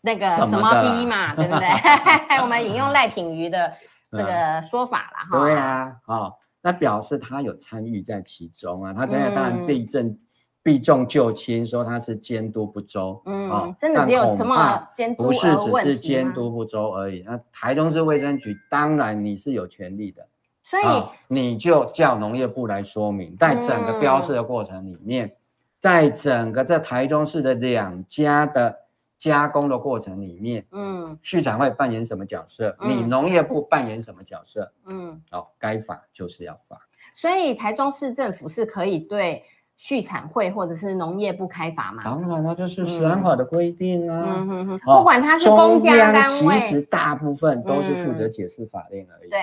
[0.00, 1.68] 那个什么逼嘛，对不对？
[2.40, 3.70] 我们引用赖品妤的
[4.10, 5.44] 这个说法了哈。
[5.44, 8.92] 对啊，哦，那表示他有参与在其中啊。
[8.92, 10.18] 他现在当然避重
[10.62, 13.22] 避重就轻，说他是监督不周。
[13.26, 15.24] 嗯，真的只有这么监督？
[15.24, 17.22] 不是只是监督不周而已。
[17.26, 20.26] 那台中市卫生局当然你是有权利的。
[20.62, 25.36] 所以、哦、你就叫农业部来说明，在整个标示的过程里面，嗯、
[25.78, 28.76] 在整个在台中市的两家的
[29.18, 32.76] 加工的过程里面，嗯，畜产会扮演什么角色？
[32.80, 34.72] 嗯、你农业部扮演什么角色？
[34.86, 36.78] 嗯，哦，该罚就是要罚。
[37.14, 39.42] 所以台中市政府是可以对
[39.76, 42.04] 畜产会或者是农业部开罚吗？
[42.04, 44.24] 当然了，就是食安法的规定啊。
[44.28, 49.28] 嗯哼哼，不管它是公家单位，其实大部分都是负责解释法令而已。
[49.28, 49.40] 嗯、对。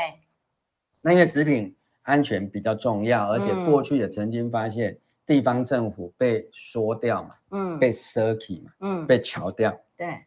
[1.02, 10.20] 那因为食品安全比较重要，而且过去也曾经发现地方政府被缩掉嘛，嗯，被舍弃嘛，嗯，被乔掉，对，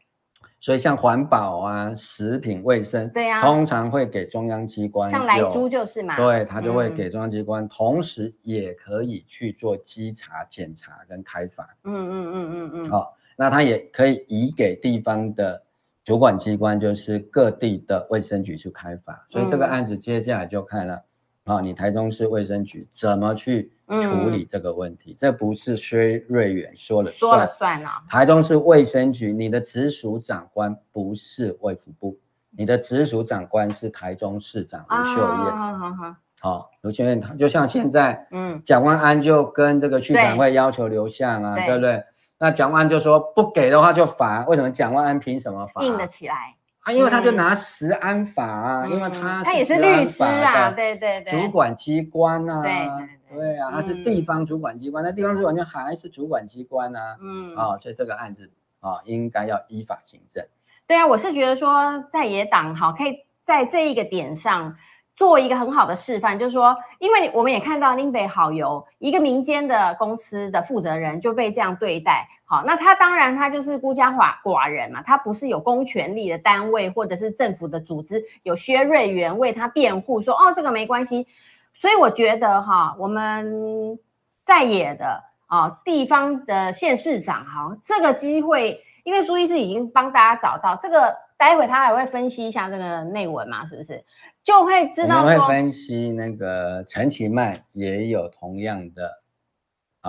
[0.61, 15.63] 所以像环保啊、食品卫生，对呀，通常会给中央机关，像莱猪就是嘛，对，他就会给中央机关，同时也可以去做稽查、检查跟开罚，嗯嗯嗯嗯嗯，好，那他也可以移给地方的。
[16.05, 21.05] 主管机关就是各地的卫生局去开罚，所以这个案子接下来就看了。
[21.45, 25.17] 啊，你台中市卫生局怎么去处理这个问题？
[25.19, 27.89] 这不是薛瑞远说了说了算了。
[28.09, 32.19] 台中市卫生局，你的直属长官不是卫福部，
[32.51, 35.57] 你的直属长官是台中市长卢秀燕。
[35.57, 42.03] 好好好，好，卢秀燕，就像现在，嗯，蒋万安就跟这个区长会要求留下啊，对不对？
[42.39, 45.83] 那蒋万安就说不给的话就罚，为什么蒋万安凭什么罚？
[45.83, 46.55] 硬得起来
[46.89, 46.93] 啊？
[46.93, 60.45] 因为他就拿食安法啊，因为他他也是律师啊，对对对，主管机关啊，对对啊，他是地方主管机关，那地方主管就还是主管机关啊，嗯啊，所以这个案子啊应该要依法行政。
[60.87, 64.77] 对啊，我是觉得说在野党哈，可以在这一个点上。
[65.19, 81.27] 做一个很好的示范，就是说，因为我们也看到林北好油一个民间的公司的负责人就被这样对待，好，那他当然他就是孤家寡寡人嘛，他不是有公权力的单位或者是政府的组织，有薛瑞元为他辩护说，哦，这个没关系，
[81.75, 83.99] 所以我觉得哈，我们
[84.47, 94.03] 在野的啊地方的县市长哈，这个机会，因为苏医师已经帮大家找到这个，待会他还会分析一下这个内文嘛，是不是？
[94.43, 99.21] 就会知道，我们会分析那个陈其迈也有同样的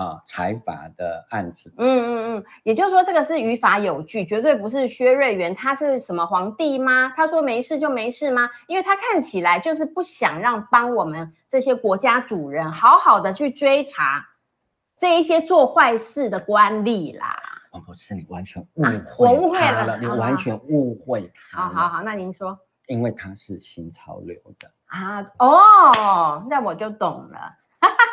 [0.00, 1.70] 啊财阀的案子。
[1.76, 7.12] 嗯嗯嗯，也就是说，这个是于法有据，绝对不是薛瑞元他是什么皇帝吗？
[7.14, 8.48] 他说没事就没事吗？
[8.66, 14.24] 因为他看起来就是不想让帮我们这些国家主人好好的去追查
[14.96, 17.36] 这一些做坏事的官吏啦。
[17.72, 22.58] 哦，不是，你完全误会、啊、我误会了，你完全误会他好好好，那您说。
[22.86, 27.38] 因为他是新潮流的啊哦，那我就懂了。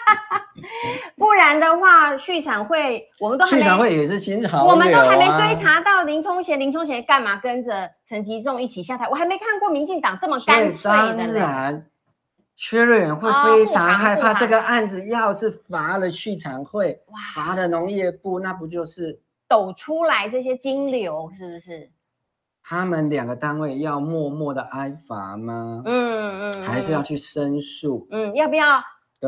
[1.15, 9.07] 不然的话，续产会我们都还没，畜产会也是新潮流、啊、我们都还没追查到林聪贤，林聪贤干嘛跟着陈吉仲一起下台？
[9.09, 11.17] 我还没看过民进党这么干脆的。
[11.17, 11.85] 当然，
[12.55, 16.99] 薛瑞元会非常害怕这个案子，要是罚了畜产会，
[17.35, 21.91] 罚了农业部，那不就是抖出来这些金流，是不是？
[22.69, 25.83] 他们两个单位要默默的挨罚吗？
[25.85, 28.05] 嗯嗯，还是要去申诉？
[28.11, 28.83] 嗯，要不要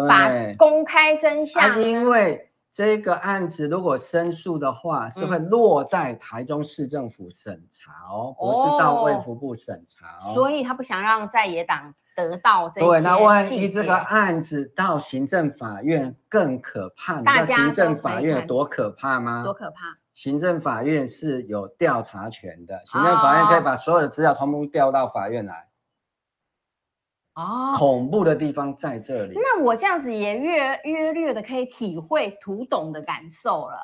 [0.07, 1.71] 把公开真相？
[1.71, 10.33] 啊，因为这个案子如果申诉的话，是会落在台中市政府审查哦，不是到卫福部审查哦。
[10.33, 12.87] 所以他不想让在野党得到这些。
[12.87, 19.43] 对，那万一这个案子到行政法院更可怕，大家行政法院有多可怕吗？
[19.43, 19.97] 多可怕！
[20.13, 25.68] 行政法院是有调查权的，行政法院可以把所有的资料通通调到法院来。
[27.39, 29.33] 哦，恐怖的地方在这里。
[29.35, 33.77] 那我这样子也约约略的可以体会读懂的感受了，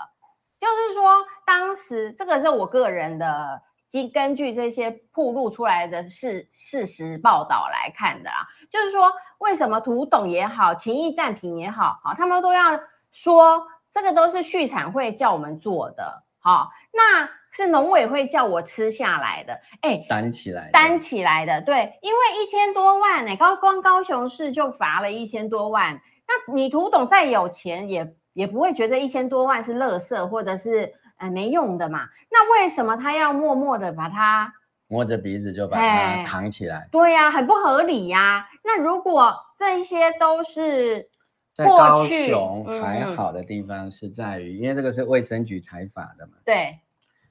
[0.59, 12.77] 就是说当时这个是我个人的，基根据这些曝露出来的事事实报道来看的啦，就是说为什么涂董也好，情义暂停也好，好，他们都要
[13.11, 16.24] 说这个都是畜产会叫我们做的。
[16.45, 34.53] 好，那是农委会叫我吃下来的，哎，担起来，担起来的，对，因为一千多万呢，高光高雄市就罚了一千多万，那你涂董再有钱也也不会觉得一千多万是垃圾或者是呃没用的嘛，那为什么他要默默的把它？
[34.87, 38.45] 摸着鼻子就把它扛起来，对呀、啊，很不合理呀、啊。
[38.63, 41.09] 那如果这些都是
[41.55, 46.33] 在高雄还好的地方，是在于、嗯，因为这个是卫生局裁罚的嘛。
[46.43, 46.77] 对，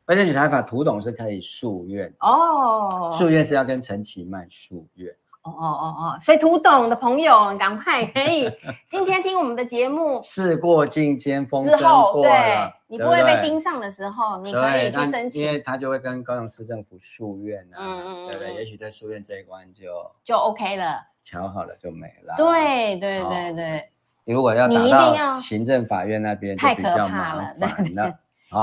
[0.06, 3.10] 卫生局裁罚，涂董是可以诉愿哦。
[3.12, 5.14] 诉愿是要跟陈其迈诉愿。
[5.42, 8.50] 哦哦哦哦，所以涂董的朋友赶快可以
[8.88, 18.54] 今天听我们的节目， 事过境迁，风声过了，对，你不会被盯上的时候，你可以去申请，因为他就会跟高雄市政府诉愿啊，嗯嗯对不对？
[18.54, 22.34] 也许在诉愿这一关就就 OK 了，瞧好了就没了。
[22.38, 23.93] 对对对对，你
[24.24, 27.54] 如果要打到行政法院那边，太可怕了，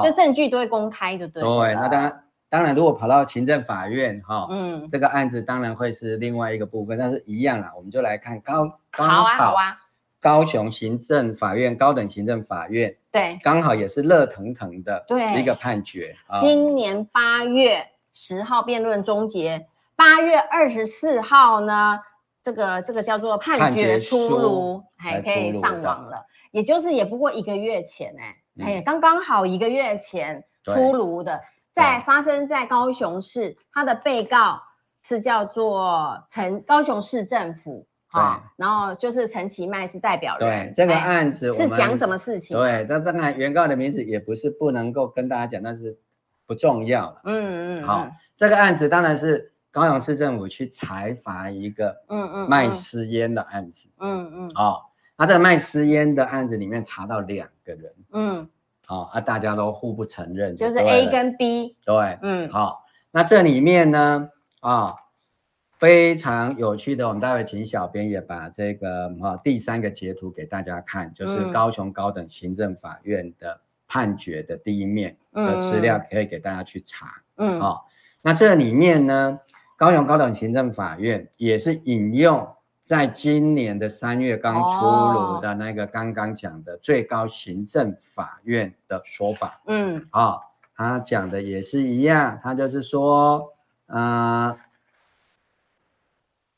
[0.02, 1.42] 就证据都会公开，就对。
[1.42, 2.24] 对，那当然。
[2.52, 9.80] 当然，如果跑到行政法院，哈，嗯，这个案子当然会是另外一个部分，但是一样啦，我们就来看高，好啊，好啊，
[10.20, 16.14] 高雄行政法院高等行政法院，对，刚好也是热腾腾的对一个判决。
[16.36, 22.02] 今年八月十号辩论终结，八月二十四号呢，
[22.44, 31.40] 这个这个叫做判决出炉，还可以上网了，也就是也不过一个月前，哎、嗯，哎，刚刚好一个月前出炉的。
[31.74, 34.62] 在发生在高雄市，他的被告
[35.04, 40.68] 是叫做陈高雄市政府，哈，然后就是陈其迈是代表人。
[40.68, 42.58] 对，这个案子是讲什么事情？
[42.58, 45.98] 对，那当然原告的名字也不是不能够跟大家讲，但是
[46.46, 47.22] 不重要了。
[47.24, 53.90] 嗯嗯，好，这个案子当然是高雄市政府去裁罚一个嗯嗯卖私烟的案子。
[54.00, 54.82] 嗯嗯，哦，
[55.18, 57.94] 他在卖私烟的案子里面查到两个人。
[58.12, 58.50] 嗯。
[58.84, 61.78] 好啊，大家都互不承认就，就是 A 跟 B。
[61.86, 64.94] 对，嗯，好，那这里面呢，啊，
[65.78, 77.16] 非常有趣的，我们待会请小编也把这个啊第三个截图给大家看，就是高雄高等行政法院的判决的第一面的资料，可以给大家去查。
[77.38, 77.88] 嗯，好，
[78.22, 79.40] 那这里面呢，
[79.82, 82.48] 高雄高等行政法院也是引用。
[82.86, 90.38] 在今年的三月刚出炉的那个刚刚讲的最高行政法院的说法，嗯，啊，
[90.76, 93.54] 他讲的也是一样，他就是说，
[93.88, 94.56] 呃，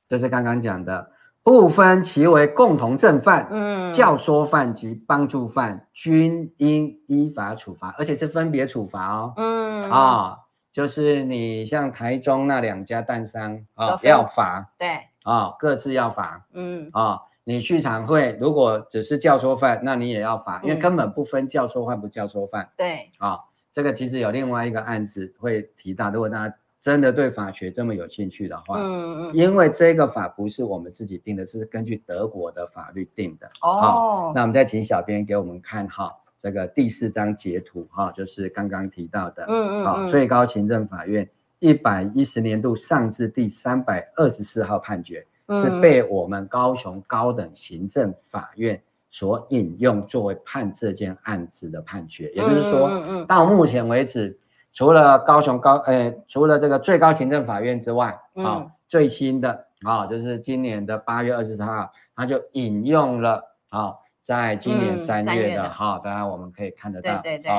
[0.09, 1.09] 就是刚刚讲的，
[1.43, 10.39] 不分其为共同正犯，嗯，教唆犯及帮助犯，均应依法处罚，而且是分别处罚哦，嗯，啊，
[10.73, 14.89] 就是你像台中那两家蛋商啊，要罚，对。
[15.23, 22.69] 啊、哦，各自要罚，嗯，啊、哦，你去场会如果只是教唆犯，那你也要罚，因为根本不分教唆犯不教唆犯。
[22.75, 23.39] 对，啊、哦，
[23.71, 33.47] 这个其实有另外一个案子会提到，如果大家真的对法学这么有兴趣的话，嗯嗯，因为这个法不是我们自己定的，是根据德国的法律定的。
[33.61, 36.13] 哦，哦那我们再请小编给我们看哈，
[36.43, 41.27] 这个第四张截图哈，就是刚刚提到的，嗯嗯，嗯、哦，最高行政法院。
[41.59, 48.77] 一百一十年度上至第三百二十四号判决，是被我们高雄高等行政法院
[49.09, 52.29] 所引用作为判这件案子的判决。
[52.31, 54.37] 也就是说，到目前为止，
[54.73, 63.93] 除了高雄高，呃，除了这个最高行政法院之外，啊，最新的啊，就是今年的八月二十三号，他就引用了啊，
[64.23, 67.51] 在今年三月的哈，当然我们可以看得到，对对对。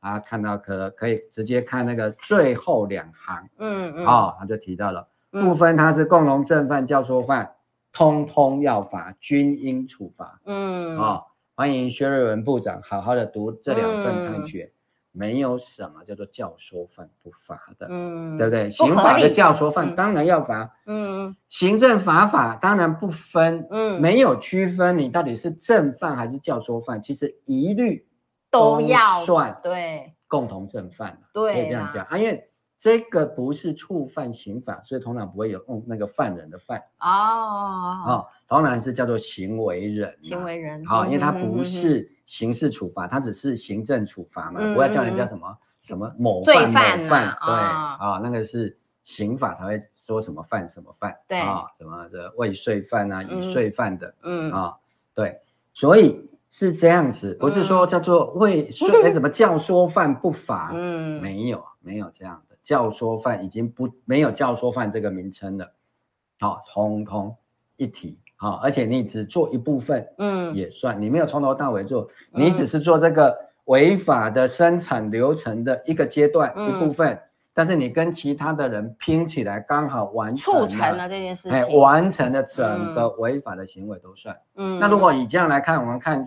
[0.00, 7.54] 啊，看到可可以直接看那个最后两行，嗯嗯，哦，他就提到了，部分他是共同正犯、教唆犯，
[7.92, 10.40] 通通要罚，均应处罚。
[10.44, 14.74] 嗯，哦，欢迎薛瑞文部长好好的读这两份判决，嗯，
[15.12, 18.70] 没有什么叫做教唆犯不罚的，嗯，对不对？
[18.70, 28.06] 刑法的教唆犯当然要罚，嗯，行政罚法当然不分，嗯，没有区分你到底是正犯还是教唆犯，其实一律。
[28.52, 30.12] 都要算对。
[30.28, 32.50] 共同正犯，对，可以这样讲啊，因为
[32.82, 36.82] 这个不是触犯刑法，所以通常不会有用那个犯人的犯。
[36.98, 46.72] 哦，哦，通常是叫做行为人，行为人，好，因为他不是刑事处罚，它只是行政处罚嘛，不要叫人家什么什么某犯某
[47.08, 51.38] 犯，对啊，那个是刑法才会说什么犯什么犯，对。
[51.38, 54.50] 啊，什么的未遂犯啊，已遂犯的，嗯。
[54.50, 54.76] 啊，
[55.14, 55.40] 对，
[55.72, 56.28] 所以。
[56.54, 60.70] 是这样子，不是说叫做未遂哎怎么教唆犯不罚？
[60.74, 65.72] 嗯，没有没有这样的教唆犯已经不没有教唆犯这个名称了，
[66.40, 67.36] 好、哦，通通
[67.76, 68.18] 一体。
[68.36, 73.32] 好、哦，而且你只做一部分，嗯，也算你没有从头到尾做，你只是做这个
[73.66, 77.16] 违法的生产流程的一个阶段、嗯、一部分，
[77.54, 84.36] 但是你跟其他的人拼起来，刚好完成了，促成了这件事情，哎，完成了整个违法的行为都算。
[84.56, 86.24] 嗯，那如果以这样来看，我们看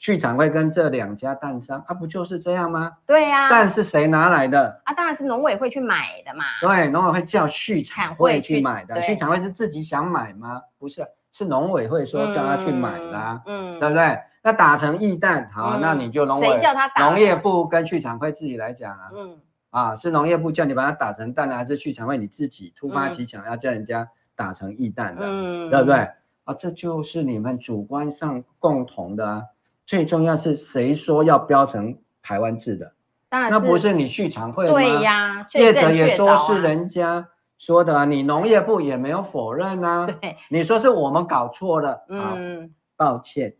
[0.00, 2.90] 畜产会跟这两家蛋商，啊，不就是这样吗？
[3.06, 4.80] 对呀、啊，蛋是谁拿来的？
[4.86, 6.42] 啊，当然是农委会去买的嘛。
[6.62, 10.58] 对，农委会叫畜产会去买的，畜产会是自己想买吗？
[10.78, 14.18] 不是，是农委会说叫他去买的、啊嗯，嗯，对不对？
[14.42, 17.04] 那打成液蛋，好、嗯，那你就农委谁叫他打？
[17.04, 19.38] 农业部跟畜产会自己来讲啊，嗯，
[19.68, 26.08] 啊，是农业部叫你把它打成蛋呢，还是畜产会你自己突发奇想要叫人家打成液蛋的，嗯，对不对？
[26.44, 29.42] 啊，这就是你们主观上共同的啊。
[29.90, 32.92] 最重要是谁说要标成台湾制的？
[33.28, 34.72] 当然那不是你去常会吗？
[34.74, 37.26] 对呀，业者也说是人家
[37.58, 40.06] 说的啊，你农业部也没有否认啊。
[40.06, 43.52] 对，你说是我们搞错了，嗯，抱歉，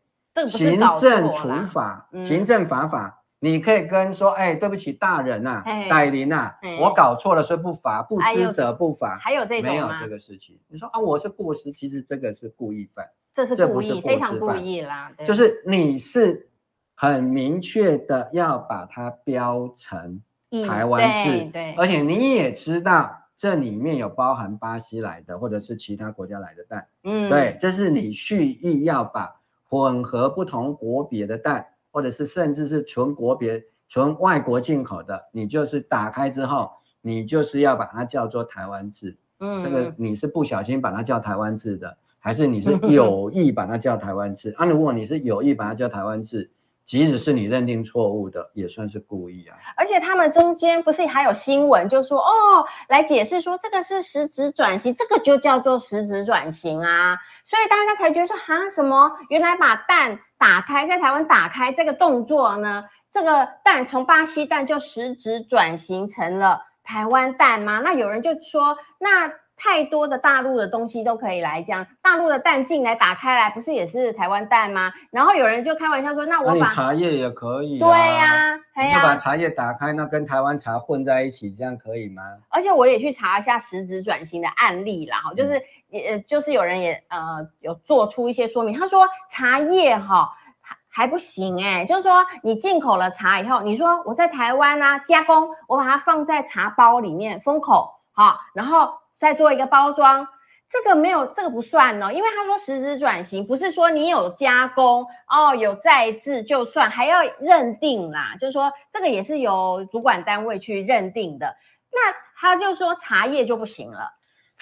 [0.47, 10.57] 行政处罚，行政罚法，你可以跟说，哎，对不起，大人呐，代理呐，我搞错了，所以不罚，不知者不罚，还有这种没有这个事情？
[10.69, 13.05] 你说啊，我是过失，其实这个是故意犯。
[13.33, 15.13] 这是故意，非常故意啦。
[15.25, 16.49] 就是你是
[16.95, 20.21] 很明确的要把它标成
[20.67, 36.71] 台湾制，对，而且你也知道这里面有包含巴西来的或者是其他国家来的蛋，嗯，对，这是你蓄意要把混合不同国别的蛋，或者是甚至是纯国别、纯外国进口的，你就是打开之后，
[37.01, 41.97] 你就是要把它叫做台湾制，嗯，这个你是不小心把它叫台湾制的。
[42.21, 44.67] 还是你是 有意把它叫台湾字啊？
[44.67, 46.51] 如果你是有意把它叫台湾字，
[46.85, 49.57] 即使是你认定错误的，也算是故意啊。
[49.77, 57.17] 而且他们中间不是还有新闻，就说哦，来解释说这个是实质转型，这个就叫做实质转型啊。
[57.45, 59.11] 所以大家才觉得说哈什么？
[59.31, 67.81] 原来把蛋打开，在台湾打开这个动作呢，这个蛋从巴西蛋就实质转型成了台湾蛋吗？
[67.83, 69.33] 那有人就说那。
[69.63, 74.91] 太多的大陆的东西都可以来讲，大陆的蛋进来打开来，不是也是台湾蛋吗？
[75.11, 78.57] 然后有人就开玩笑说：“那我把那茶叶也可以、啊。”对呀、
[78.95, 82.23] 就把茶叶打开，那跟台湾茶混在一起，这样可以吗？
[82.49, 90.27] 而且我也去查一下实质转型的案例啦，哈，就是也、嗯、就是有人也呃有做出一些说明，他说茶叶哈
[90.63, 98.91] 还还不行哎、欸，就是说你进口了茶以后，你说我在台湾啊加工，我把它放在茶包里面封口，好，然后。
[99.21, 100.27] 再做一个包装，
[100.71, 111.55] 这个没有，这个不算哦，因为他说实质转型不是说你有加工哦，有再制就算，还要认定啦，就是说这个也是由主管单位去认定的。
[111.93, 114.11] 那他就说茶叶就不行了，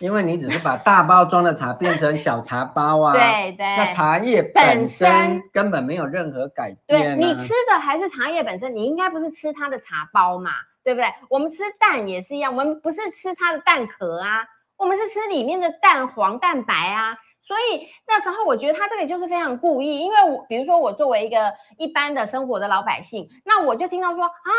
[0.00, 7.16] 因为你只是把大包装的茶 变成小茶包啊，对对，那茶叶本身根本没有任何改变啊。
[7.16, 10.50] 对，你吃的还是茶叶本身，你应该不是吃它的茶包嘛。
[10.88, 11.06] 对不对？
[11.28, 14.42] 我们吃蛋也是一样，我们不是吃它的蛋壳啊，
[14.78, 17.14] 我们是吃里面的蛋黄蛋白啊。
[17.42, 24.50] 所以那时候我觉得他这个就是非常故意，因为我比如说我作为一个一般的生活的老百姓，那我就听到说啊，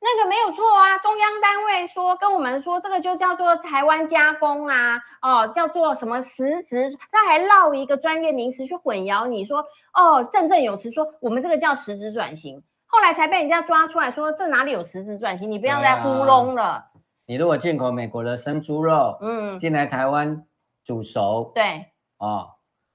[0.00, 9.64] 那个没有错啊，中央单位说跟我们说这个就叫做台湾加工啊，哦，叫做什么实质，他还绕一个专业名词去混淆你说
[9.94, 12.62] 哦，振振有词说我们这个叫实质转型。
[12.90, 15.50] 后来才被人家抓出来说，这哪里有实质转型？
[15.50, 16.62] 你不要再糊弄了。
[16.64, 16.84] 啊、
[17.26, 20.42] 你如果进口美国的生猪肉，嗯，进来台湾
[20.84, 21.84] 煮熟，对，
[22.16, 22.48] 哦，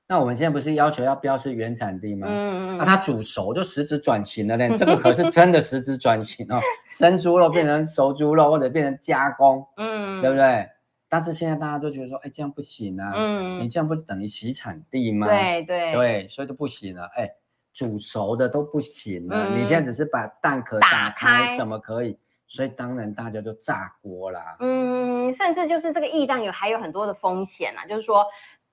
[0.07, 2.27] 那我们现在不是要求要标示原产地吗？
[2.27, 4.75] 嗯嗯，那、啊、它煮熟就实质转型了嘞。
[4.75, 10.67] 这个可是真的实质转型哦， 生猪肉变成熟猪肉，或者变成加工，嗯，对不对？
[11.07, 15.27] 但是现在大家都觉得说，哎，这样不行啊，嗯，你这样不是等于洗产地吗？
[15.27, 17.29] 对对对，所以就不行了，哎。
[17.73, 22.17] 煮熟的都不行了，嗯，你现在只是把蛋壳打开，怎么可以？
[22.45, 24.55] 所以当然大家就炸锅啦。
[24.59, 28.23] 嗯，甚至就是这个液蛋有还有很多的风险啊，就是说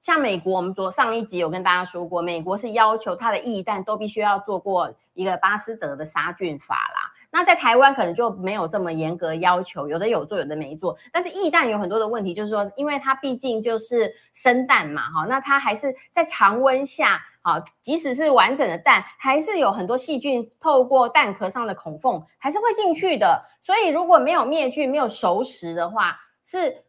[0.00, 7.10] 像美国，我们昨上一集有跟大家说过，美国是要求它的液蛋都必须要做过一个巴斯德的杀菌法啦。
[7.30, 10.98] 那在台湾可能就没有这么严格要求，有的有做，有的没做。
[11.10, 17.18] 但是液蛋有很多的问题，就是说因为它毕竟就是生蛋嘛，哈，那它还是在常温下。
[17.42, 23.42] 好，即使是完整的蛋，还是有很多细菌透过蛋壳上的孔缝，还是会进去的。
[23.62, 26.84] 所以如果没有灭菌、没有熟食的话，是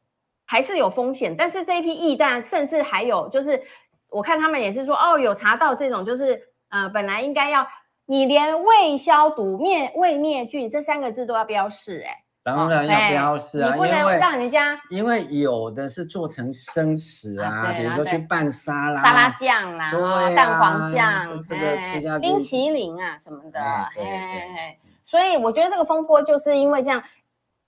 [0.46, 1.34] 还是有风险。
[1.38, 3.64] 但是这一批液蛋，甚至还有就是，
[4.10, 7.66] 我看他们也是说，哦，有查到这种，就是呃，本来应该要
[8.06, 12.26] 你连未消毒、灭未灭菌这三个字都要标示，哎。
[12.44, 19.92] 当然要标示啊，你不能让人家，因为有的是做成生食啊，比如说去拌沙拉、沙拉酱啦，
[20.36, 23.60] 蛋黄酱，这个吃下，冰淇淋啊什么的，
[23.96, 27.04] 对所以我觉得这个风波就是因为这样，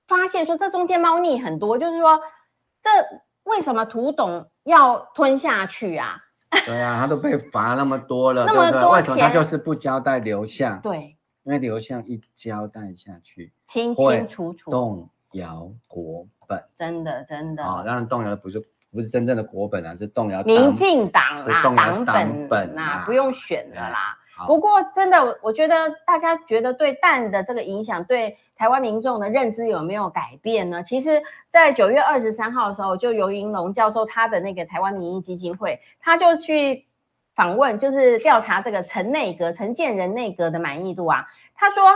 [0.07, 2.19] 发现说这中间猫腻很多，就是说
[2.81, 2.89] 这
[3.43, 6.17] 为什么涂董要吞下去啊？
[6.65, 10.79] 对啊，他都被罚那么多了， 那么多钱，他就是不交代流向？
[10.81, 24.17] 对，因为流向一交代下去，清清楚楚动摇国本，真的真的啊、哦，当然动摇的不是不是真正的国本啊，是动摇民进党啦，党党本本啊，不用选的啦。
[24.47, 25.75] 不过真的，我觉得
[26.07, 30.81] 大家觉得对蛋的这个影响，对台湾民众的认知有没有改变呢？
[30.81, 36.83] 其实，在九月二十三号的时候，就游盈隆教授他的那个台湾民意基金会，他就去
[37.35, 41.25] 访问，就是调查这个陈内阁、陈建仁内阁的满意度啊。
[41.55, 41.91] 他说，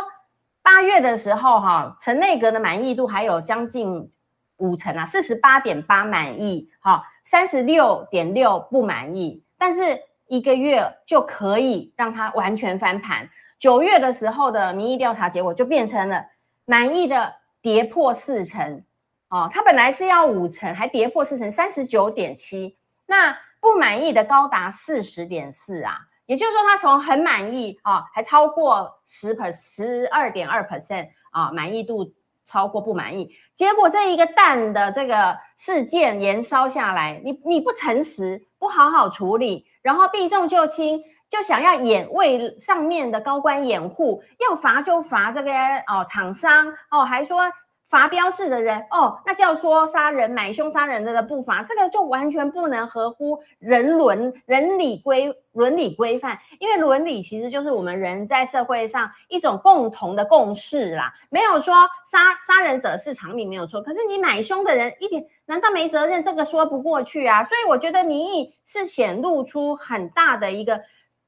[0.61, 4.11] 八月的时候哈，陈内阁的满意度还有将近
[4.57, 10.01] 五成啊，四十八点八满意，哈，三十六点六不满意，但是。
[10.29, 13.29] 一个月就可以让它完全翻盘。
[13.57, 16.21] 九月的时候的民意调查结果就变成了
[16.65, 18.83] 满意的跌破四成，
[19.29, 22.75] 哦，他本来是要五成，还跌破四成，三十九点七。
[23.05, 32.13] 那不满意的高达四十点四啊，也就是说，他从很满意啊，还超过十 per 十二点二 percent 啊，满意度
[32.45, 33.29] 超过不满意。
[33.53, 39.65] 结果这一个蛋的这个事件延烧下来，你你不诚实，不好好处理。
[39.81, 45.51] 然后避重就轻，就想要掩为上面的高官掩护，要罚就罚这个
[45.87, 47.51] 哦厂商哦，还说
[47.89, 61.73] 罚标式的人哦，那叫说杀人买凶杀人的的不罚，这个就完全不能合乎人伦人理规伦理规范，因为伦理其实就是我们人在社会上一种共同的共识啦，没有说
[62.11, 65.25] 杀杀人者是常理没有错，可是你买凶的人一点。
[65.49, 66.21] 难道没责任？
[66.21, 67.41] 这个说不过去啊！
[67.45, 70.77] 所以我觉得民意是显露出很大的一个，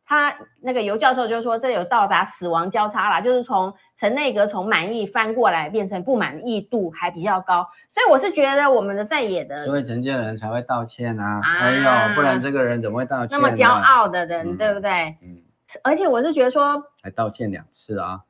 [0.10, 11.39] 他那个尤教授就说这有到达死亡交叉啦，就是从陈内阁从满意翻过来变成不满意度还比较高，所以我是觉得我们的在野的，所以陈建人才会道歉啊！
[11.43, 11.74] 啊哎
[12.10, 13.39] 呦，不然这个人怎么会道歉？
[13.39, 15.16] 那么骄傲的人，嗯、对不对？
[15.22, 15.43] 嗯，
[15.84, 18.22] 而且我是觉得说，还道歉两次啊。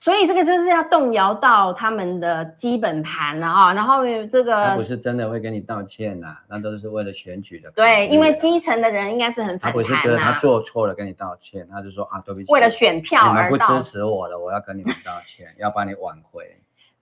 [0.00, 7.68] 所以这个就是要动摇到他们的基本盘了啊，然后这个他不是真的会跟你道歉呐、啊，那都是为了选举的。
[7.72, 16.44] 对，因为基层的人应该是很反弹、啊、他不是觉得他做错了跟你道歉，他就说啊，对不起，为了选票而不支持我了，我要跟你们道歉，要帮你挽回。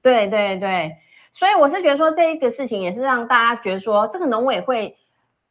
[0.01, 0.97] 对对对，
[1.34, 4.97] 所以我是觉得说这个事情也是让大家觉得说，这个农委会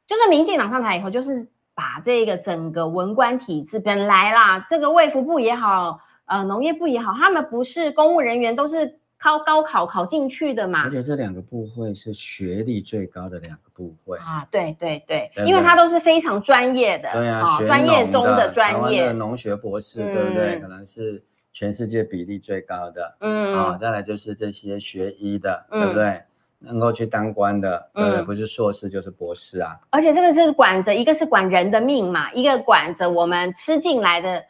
[0.08, 6.00] 就是民进党上台以后，就是把这个整个文官体制本来啦，这个卫福部也好。
[6.26, 10.84] 呃，农业部也好，他们不是公务人员，都是靠高考考进去的嘛。
[10.84, 20.60] 而且这两个部会是学历最高的两个部会啊，对对对，对对，因为他都是非常专业的，对啊，专业中的专业，台湾的农学博士，嗯、对不对？
[20.60, 21.24] 可能是
[21.54, 26.22] 全世界比例最高的，嗯啊，再来就是这些学医的，嗯、对不对？
[26.58, 29.78] 能够去当官的，对不对，不是硕士就是博士啊。
[29.92, 34.44] 而且这个是管着，一个是管人的命嘛，一个管着我们吃进来的。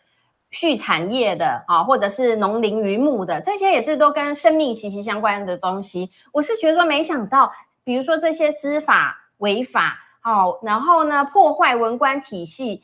[0.55, 6.09] 畜产业的啊，或者是农林渔牧的，这些也是都跟生命息息相关的东西。
[6.31, 7.51] 我是觉得说，没想到，
[7.83, 12.81] 比如说这些知法违法，好，然后呢，破坏文官体系，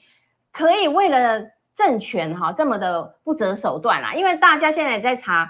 [0.52, 1.42] 可以为了
[1.74, 4.14] 政权哈这么的不择手段啦。
[4.16, 5.50] 因为大家现在也在查，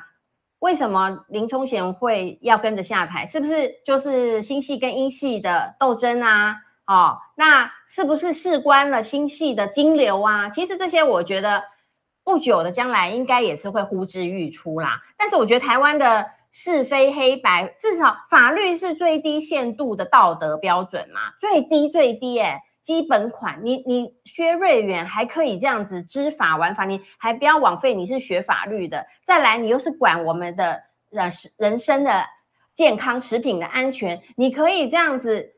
[0.59, 3.25] 为什么林聪贤会要跟着下台？
[3.25, 6.55] 是不是就是新系跟英系的斗争啊？
[6.85, 10.51] 哦，那是不是事关了新系的金流啊？
[10.51, 11.63] 其实这些我觉得。
[12.23, 30.73] 不久的将来应该也是会呼之欲出啦，但是我觉得台湾的是非黑白，至少法律是最低限度的道德标准嘛，最低最低诶，基本款，你你薛瑞元还可以这样子知法玩法，你还不要枉费你是学法律的，再来你又是管我们的
[31.11, 32.23] 呃人生的
[32.75, 35.55] 健康食品的安全，你可以这样子，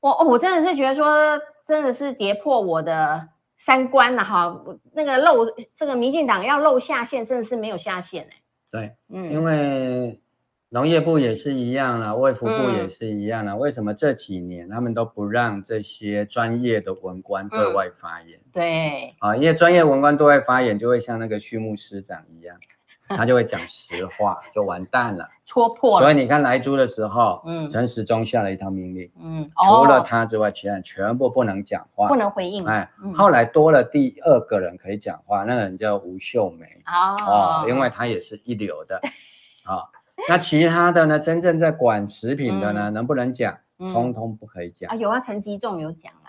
[0.00, 3.28] 我我真的是觉得说真的是跌破我的。
[3.58, 8.42] 三观了哈，那个露这个民进党要露下限，真的是没有下限哎。
[8.70, 10.20] 对，嗯，因为
[10.70, 13.52] 农业部也是一样了，卫福部也是一样了。
[13.52, 18.38] 嗯、为什么这几年他们都不让这些专业的文官对外发言？
[18.38, 22.56] 嗯、对，啊，因为专业文官对外发言，就会像那个畜牧师长一样。
[23.16, 26.06] 他就会讲实话，就完蛋了， 戳破了。
[26.06, 32.64] 所以你看来猪的时候，嗯，陈时中下了一套命令，嗯，除了他之外，其他人全部不能讲话，不能回应。
[32.66, 39.00] 哎，后来多了第二个人可以讲话，那个人叫吴秀梅，哦，因为他也是一流的，
[39.64, 39.84] 啊，
[40.28, 43.56] 那其他的呢，真正在管食品的呢，能不能讲？
[43.78, 44.90] 通通不可以讲。
[44.90, 44.96] 啊。
[44.96, 46.27] 有啊，陈吉仲有讲啦，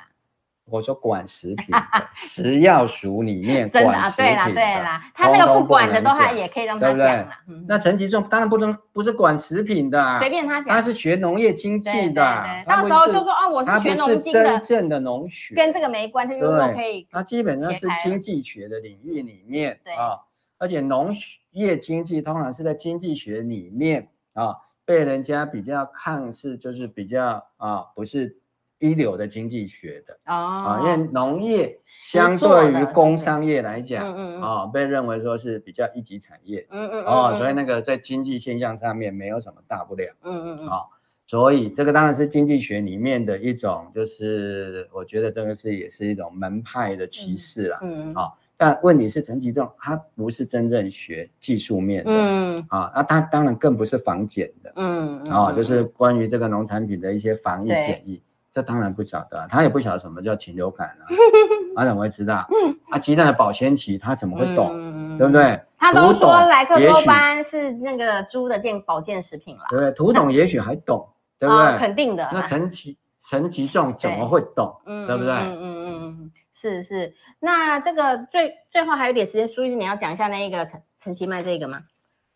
[0.71, 1.75] 我说管食品
[2.15, 7.29] 食药署里面真的啊，对啦对啦，他那个不管的都还也可以让他讲了。
[7.67, 17.07] 那陈吉仲当然不能不是管食品的，随便他讲，他是学农业经济的，到时候就说哦，我是学农经的，真正的农学跟这个没关系，就是可以。
[17.11, 20.19] 他基本上是经济学的领域里面啊，
[20.57, 21.15] 而且农
[21.51, 24.55] 业经济通常是在经济学里面啊。
[24.85, 28.35] 被人家比较看是就是比较啊，不是
[28.79, 30.13] 一流的经济学的。
[30.25, 40.81] 哦，啊，因为农业相对于工商业来讲，嗯嗯啊，被认为说是比较一级产业，嗯嗯哦，所以那个在经济现象上面没有什么大不了，嗯嗯嗯，啊，
[41.27, 48.11] 所以这个当然是经济学里面的一种，就是我觉得这个是也是一种门派的歧视了，嗯。
[48.11, 48.31] 嗯啊。
[48.61, 58.21] 但问题是陈吉仲，他不是真正学技术面的，嗯啊，那他当然更不是防检的，嗯啊，就是关于这个农产品的一些防疫检疫，
[58.51, 61.05] 这当然不晓得，他也不晓得什么叫禽流感啊，
[61.75, 62.47] 他怎么会知道？
[62.89, 65.17] 啊，鸡蛋的保鲜期他怎么会懂？
[65.17, 65.61] 对不对？
[65.77, 69.91] 他都说莱克多巴胺是那个猪的健保健食品了， 对不对？
[69.93, 71.77] 涂董也许还懂，对不对？
[71.77, 72.29] 肯定的。
[72.33, 74.75] 那陈其陈其仲怎么会懂？
[74.85, 75.31] 对不对？
[75.31, 76.31] 嗯嗯嗯嗯。
[76.53, 81.83] 是是，那这个最最后还有点时间，苏医师你要讲一下那一个陈陈其迈这个吗？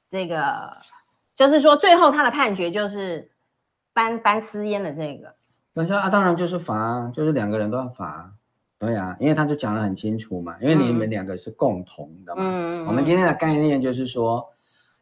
[0.10, 0.78] 这个
[1.36, 3.32] 就是说最后他的判决就是
[3.94, 5.36] 颁颁私烟的这个。
[5.74, 8.32] 等下啊，当然就是罚，就是两个人都要罚。
[8.80, 12.42] 对啊，因为他就讲得很清楚嘛，因为你们两个是共同的嘛。
[12.44, 12.86] 嗯。
[12.86, 14.48] 我们今天的概念就是说。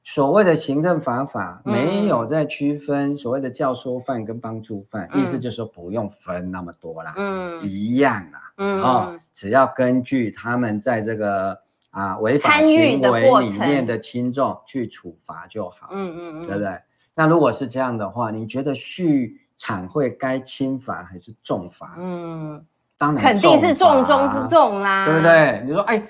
[0.04, 11.56] 所谓的行政罚法没有在区分所谓的教唆犯跟帮助犯，嗯、意思就是说不用分那么多啦，嗯，一样啦，嗯哦，只要根据他们在这个
[11.92, 16.76] 啊违法行为里面的轻重去处罚就好，嗯嗯嗯，对不对？
[17.14, 19.32] 那如果是这样的话，你觉得畜
[19.62, 21.94] 产会该轻罚还是重罚？
[22.00, 22.66] 嗯，
[22.98, 25.62] 当然肯定是重中之重啦，对不对？
[25.66, 26.02] 你说，哎。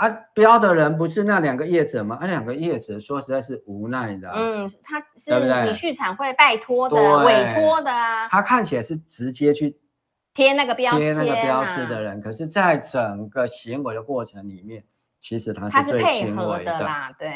[0.00, 2.16] 啊，标的人不是那两个业者吗？
[2.22, 4.30] 那、啊、两个业者说实在是无奈的。
[4.34, 8.26] 嗯，他是你去产会拜托的、委托的啊。
[8.30, 9.76] 他看起来是直接去
[10.32, 14.82] 贴那个标贴那个标识的人，可是，在整个行为的过程里面，
[15.18, 17.12] 其实他是最轻微的，的啦。
[17.18, 17.30] 对，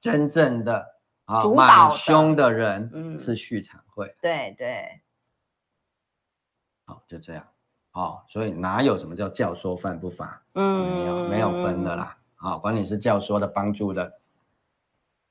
[0.00, 0.82] 真正的
[1.24, 4.06] 啊，满胸的人是续产会。
[4.06, 5.00] 嗯、对对。
[6.84, 7.46] 好，就这样。
[7.92, 10.42] 哦，所以哪有什么叫教唆犯不罚？
[10.54, 12.16] 嗯，没有没有分的啦。
[12.36, 14.18] 啊、哦，管你是教唆的、帮助的、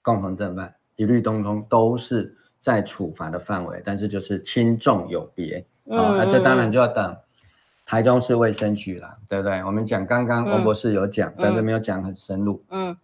[0.02, 5.66] 共同正犯，一律通通都是在处罚的范围，但是就是轻重有别。
[5.90, 7.18] 啊、哦，那这当然就要等
[7.86, 9.62] 台中市卫生局了，对不对？
[9.64, 12.64] 我们讲刚刚王博士有讲，嗯、但是没有讲很深入。
[12.70, 12.96] 嗯，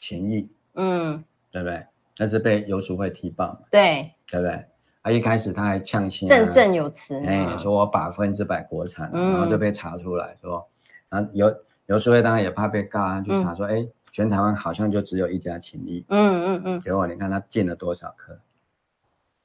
[0.00, 1.86] 情谊，嗯，对不对？
[2.16, 3.58] 但是被游淑慧踢爆嘛？
[3.70, 4.64] 对，对不对？
[5.02, 10.66] 啊一开始他还呛声，振振有词，哎，说我百分之百国产，然后就被查出来说，
[11.10, 11.54] 然后游
[11.86, 18.38] 游淑慧当然也怕被告，就查说，哎，全台湾好像就只有一家勤益，嗯嗯嗯，结果你看他进了多少颗？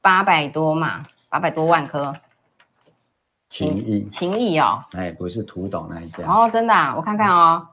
[0.01, 2.15] 八百多嘛，八百多万颗，
[3.49, 7.67] 情谊，情谊哦，哎，不是土董那一家，哦，真的，我看看哦，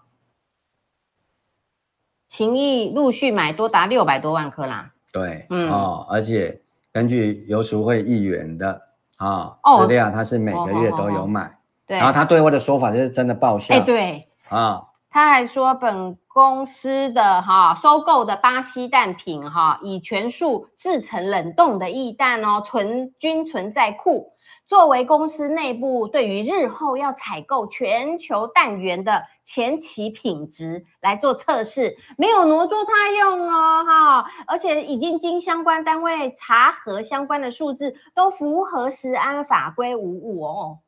[2.28, 6.60] 勤益陆续买多达六百多万颗啦，对，嗯哦，而且。
[6.92, 8.80] 根据游淑慧议员的
[9.18, 11.98] 啊资料，他是每个月都有买，对。
[11.98, 24.32] 然后他对外的说法就是真的报销，哎，对啊，他还说本公司的哈收购的巴西蛋品哈，以全数制成冷冻的液蛋哦，存均存在库。
[24.66, 40.80] 作为公司内部对于日后要采购全球蛋源的前期品质来做测试，没有挪作他用哦，哈，而且已经经相关单位查核相关的数字都符合食安法规无误哦。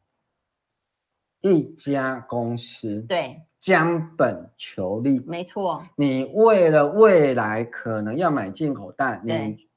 [1.41, 5.85] 一家公司对将本求利，没错。
[5.95, 9.68] 你为了未来可能要买进口蛋，你。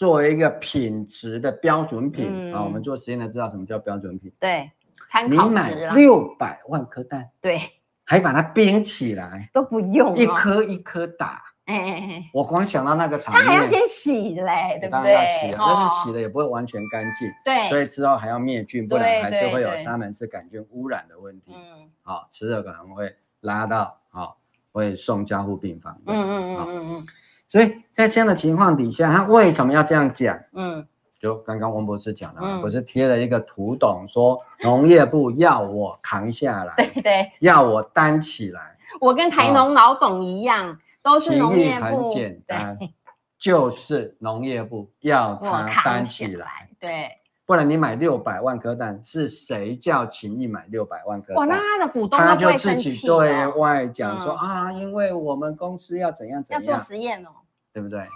[0.00, 4.32] 作为一个品质的标准品啊，我们做实验的知道什么叫标准品。
[4.40, 4.70] 对，
[5.10, 5.48] 参考值。
[5.50, 7.60] 你买六百万颗蛋，对，
[8.06, 11.42] 还把它冰起来，都不用，一颗一颗打。
[11.66, 15.12] 哎哎哎，我光想到那个场面，它还要先洗嘞，对不对？
[15.12, 17.30] 要洗，但是洗了也不会完全干净。
[17.44, 21.52] 对，所以之后还要灭菌，不然还是会有沙门氏杆菌污染的问题。
[21.54, 24.38] 嗯，好，吃了可能会拉到，好，
[24.72, 25.94] 会送加护病房。
[26.06, 27.06] 嗯嗯嗯嗯嗯。
[27.50, 30.38] 所以在这样的情况底下，他为什么要这样讲？
[30.54, 30.86] 嗯，
[31.18, 38.78] 就刚刚王博士讲的，嗯、不是贴了一个图懂说农业部要我扛下来，对对，要我担起来。
[39.00, 41.84] 我跟台农老董一样，哦、都是农业部。
[41.84, 42.88] 很简单，对
[43.36, 46.68] 就是农业部要他担起来。
[46.78, 47.10] 对，
[47.50, 51.36] 不然你买六百万颗蛋，是谁叫秦毅买六百万颗蛋？
[51.36, 57.30] 哇，那他的股东他就自己对外讲说、嗯啊，因为我们公司要怎样怎样要做，实验哦，
[57.72, 58.06] 对不对？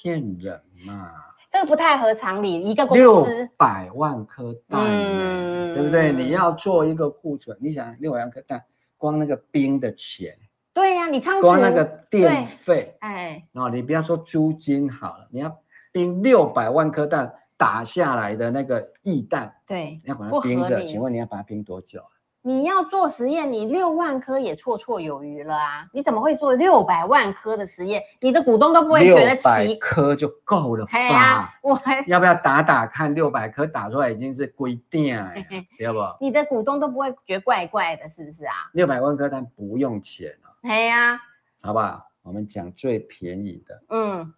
[0.00, 1.10] 骗人嘛！
[1.50, 2.60] 这个不太合常理。
[2.62, 6.12] 一个公六司，百万颗蛋、嗯对不对？
[6.12, 8.62] 你要做一个库存，你想六百万颗蛋，
[8.96, 10.38] 光那个冰的钱，
[10.72, 15.52] 对呀、你仓储光那个电费，哎，哦，你不要说租金好了，你要
[15.90, 22.10] 冰六百万颗蛋打下来的那个液蛋，对，要把它冰着，理请问你要把它冰多久啊？
[22.44, 25.86] 你要做实验，你六万颗也绰绰有余了啊！
[25.92, 28.02] 你怎么会做六百万颗的实验？
[28.20, 31.54] 你的股东都不会觉得六百奇颗就够了吧？
[31.62, 33.14] 我还要不要打打看？
[33.14, 35.32] 六百颗打出来已经是规定了，
[35.78, 36.00] 对不？
[36.20, 38.54] 你的股东都不会觉得怪怪的，是不是啊？
[38.72, 41.20] 六百万颗蛋不用钱啊，哎呀，
[41.60, 42.04] 好不好？
[42.24, 44.34] 我们讲最便宜的，嗯，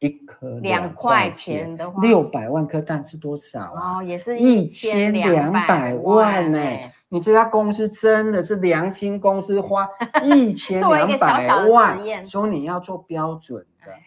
[0.00, 3.98] 一颗两块钱的话，六百万颗蛋是多少啊？
[3.98, 9.88] 哦，也是一千千两百万呢、哎你这家公司真的是良心公司，花
[10.22, 13.98] 一千两百万说你要做标准的哎，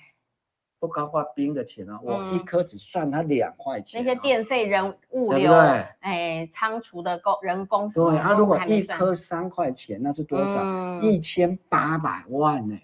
[0.80, 2.36] 不高花冰的钱哦，我嗯。
[2.36, 5.86] 一颗只算它两块钱哦，那些电费、人物流，对不对？
[6.02, 10.62] 哎，仓储的工人工对啊，如果一颗三块钱，那是多少？
[10.62, 11.02] 嗯。
[11.02, 12.78] 一千八百万呢、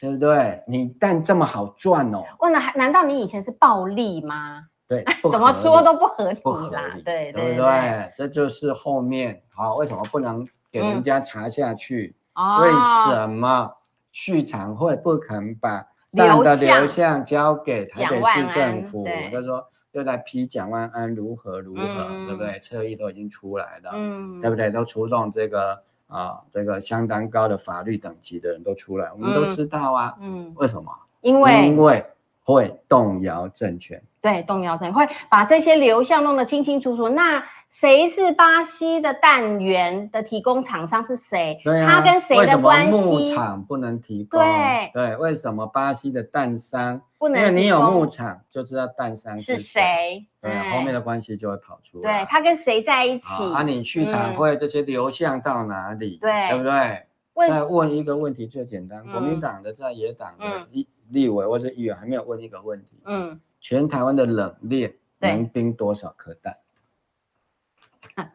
[0.00, 0.62] 对不对？
[0.66, 4.64] 你蛋这么好赚哦，问了，还难道你以前是暴利吗？
[4.88, 6.40] 对，怎么说都不合理
[6.72, 8.10] 啦，理，对对不对？
[8.14, 12.16] 这就是后面好，为什么不能给人家查下去？
[12.34, 12.70] 哦，为
[13.14, 13.70] 什么
[14.12, 19.06] 畜产会不肯把蛋的流向交给台北市政府？
[19.32, 22.58] 他说又在批蒋万安如何如何，嗯、对不对？
[22.58, 24.70] 侧翼都已经出来了，嗯，对不对？
[24.70, 25.80] 都出动这个
[26.10, 30.14] 啊，这个相当高的法律等级的人都出来，我们都知道啊。
[30.20, 30.92] 嗯，为什么？
[31.20, 32.04] 因为因为
[32.44, 34.02] 会动摇政权。
[34.20, 37.08] 对，动摇政权会把这些流向弄得清清楚楚。
[37.08, 41.58] 那谁是巴西的蛋源的提供厂商是谁？
[41.64, 42.98] 对啊，他跟谁的关系？
[43.00, 44.40] 牧场不能提供。
[44.40, 47.38] 对对，为什么巴西的蛋商不能？
[47.38, 50.26] 因为你有牧场，就知道蛋商是谁。
[50.42, 52.22] 对，后面的关系就会跑出来。
[52.22, 53.26] 对，他跟谁在一起？
[53.54, 56.18] 啊，你去产会这些流向到哪里？
[56.20, 57.06] 对，对不对？
[57.48, 63.00] 再问一个问题最简单，国民党的在野党的立立委或者议员还没有问一个问题。
[63.06, 63.40] 嗯。
[63.62, 66.56] 全台湾的冷链能冰多少颗蛋？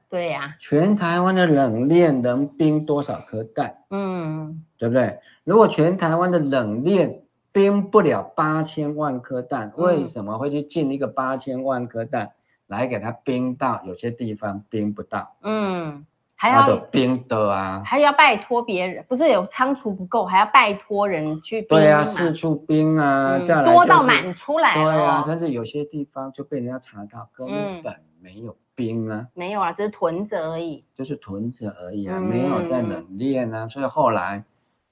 [0.09, 3.75] 对呀、啊，全台湾的冷链能冰多少颗蛋？
[3.89, 5.19] 嗯，对不对？
[5.43, 7.21] 如果全台湾的冷链
[7.51, 12.31] 冰不了八千万颗蛋，嗯、为什么会去进一个八千万颗蛋
[12.67, 15.35] 来给它冰到有些地方冰不到？
[15.41, 16.05] 嗯。
[16.51, 21.77] 还要冰的啊，还要拜托别人，不是有仓储不够，还要拜托人去冰。
[21.77, 24.83] 对啊，四处冰啊，嗯、再来、就是、多到满出来了。
[24.83, 27.47] 对啊，甚至有些地方就被人家查到根
[27.81, 34.43] 本没有冰啊，嗯、没有啊，只是囤着而已，就是囤着而已啊，嗯、没有在冷链啊，所以后来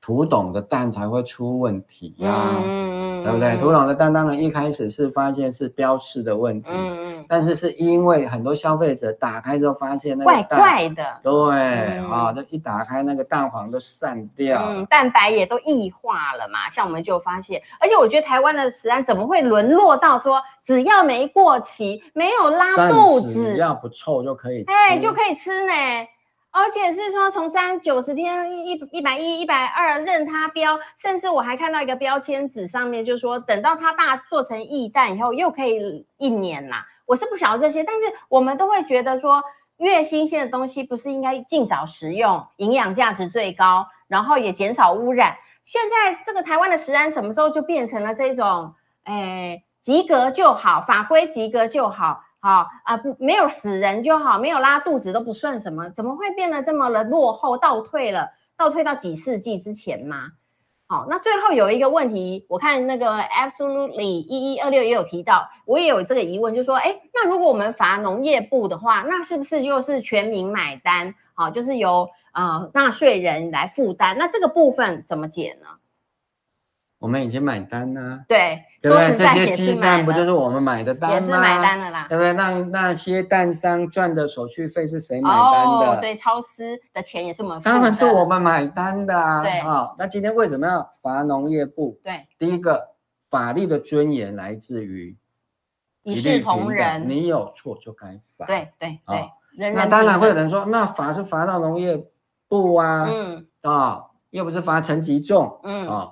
[0.02, 2.60] 土董的蛋才会出问题啊，
[3.24, 3.58] 嗯、对不对？
[3.58, 6.70] 土壤的蛋当呢一开始是发现是标示的问题。
[6.72, 11.32] 嗯嗯但是是因为很多消费者打开之后发现那个怪怪的，对
[12.00, 16.70] 啊，那、嗯哦、一打开那个蛋黄都散掉，嗯，蛋白也都异化了嘛。
[16.70, 25.74] 像我们就发现，而且我觉得台湾的食安怎么会沦落到说只要没过期、没有拉肚子，只要不臭就可以吃，哎，就可以吃呢。
[26.56, 36.86] 而且是说从三九十天一一百一一百二任它标，甚至我还看到一个标签纸上面就说，等到它大做成液蛋以后，又可以一年啦。
[37.08, 39.44] 我是不晓得这些，但是我们都会觉得说，
[39.78, 45.36] 越新鲜的东西不是应该尽早食用，营养价值最高，然后也减少污染。
[45.66, 48.76] 现在这个台湾的食安什么时候就变成了这种，
[49.06, 52.24] 哎，及格就好，法规及格就好。
[52.44, 60.34] 好啊，不，没有死人就好，没有拉肚子都不算什么，怎么会变得这么的落后，倒退了，倒退到几世纪之前吗？
[60.86, 71.16] 好，那最后有一个问题，我看那个 Absolutely 一一二六也有提到，我也有这个疑问，就是说，哎，那如果我们罚农业部的话，那是不是就是全民买单？
[71.36, 75.68] 好，就是由呃纳税人来负担，那这个部分怎么解呢？
[77.04, 79.18] 我们已经买单了，对，对不对？
[79.18, 81.16] 这些鸡蛋不就是我们买的单吗？
[81.18, 82.32] 也是买单的啦，对不对？
[82.32, 85.98] 那那些蛋商赚的手续费是谁买单的？
[85.98, 89.42] 哦，对，超市的钱也是我们当然是我们买单的啊。
[89.42, 92.00] 对啊、哦，那今天为什么要罚农业部？
[92.06, 92.82] 对，第一个
[93.30, 95.18] 法律的尊严来自于
[96.04, 98.46] 一视同仁，你有错就该罚。
[98.46, 99.30] 对对对，哦、
[99.74, 102.02] 那当然会有人说，那罚是罚到农业
[102.48, 106.08] 部啊，嗯啊、哦，又不是罚陈吉仲，嗯啊。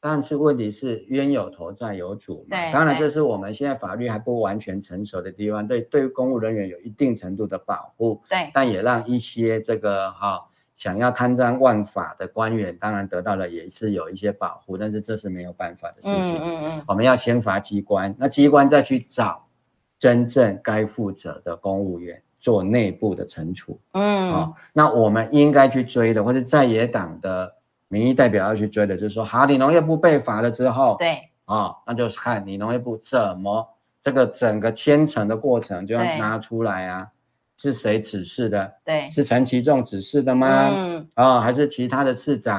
[0.00, 2.56] 哦但是问题是冤有头债有主嘛。
[2.56, 8.22] 对，当然这是我们现在法律还不完全成熟的地方，对对公务人员有一定程度的保护。
[8.26, 10.42] 对，但也让一些这个哈、哦、
[10.74, 16.34] 想要贪赃枉法的官员，当然得到了也是有一些保护，但是这是没有办法的事情。
[16.36, 19.46] 嗯嗯嗯，我们要先罚机关，那机关再去找
[19.98, 23.78] 真正该负责的公务员做内部的惩处。
[23.92, 27.59] 嗯，好、哦，那我们应该去追的，或者在野党的。
[27.92, 33.68] 民意代表要去追的，就是说，好，你农业部被罚了之后，对，啊、哦，那就是看你农业部怎么
[34.00, 37.08] 这个整个牵扯的过程就要拿出来啊，
[37.56, 38.72] 是谁指示的？
[38.84, 40.70] 对，是陈其仲指示的吗？
[40.72, 42.58] 嗯，啊、哦，还是其他的市长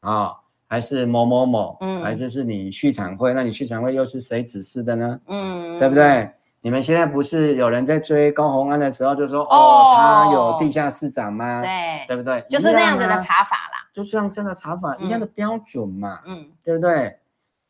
[0.00, 0.36] 啊、哦，
[0.68, 1.78] 还是某某某？
[1.80, 3.32] 嗯，还是是你畜产会？
[3.32, 5.18] 那你畜产会又是谁指示的呢？
[5.28, 6.30] 嗯，对不对？
[6.60, 11.62] 你们现在不是有人在追高虹安的时候，就说哦，哦，他有地下市长吗？
[11.62, 12.44] 对，对不对？
[12.50, 13.85] 就是那样子的查法啦。
[13.96, 17.16] 就像这样的查法一样的标准嘛，嗯，嗯，对不对？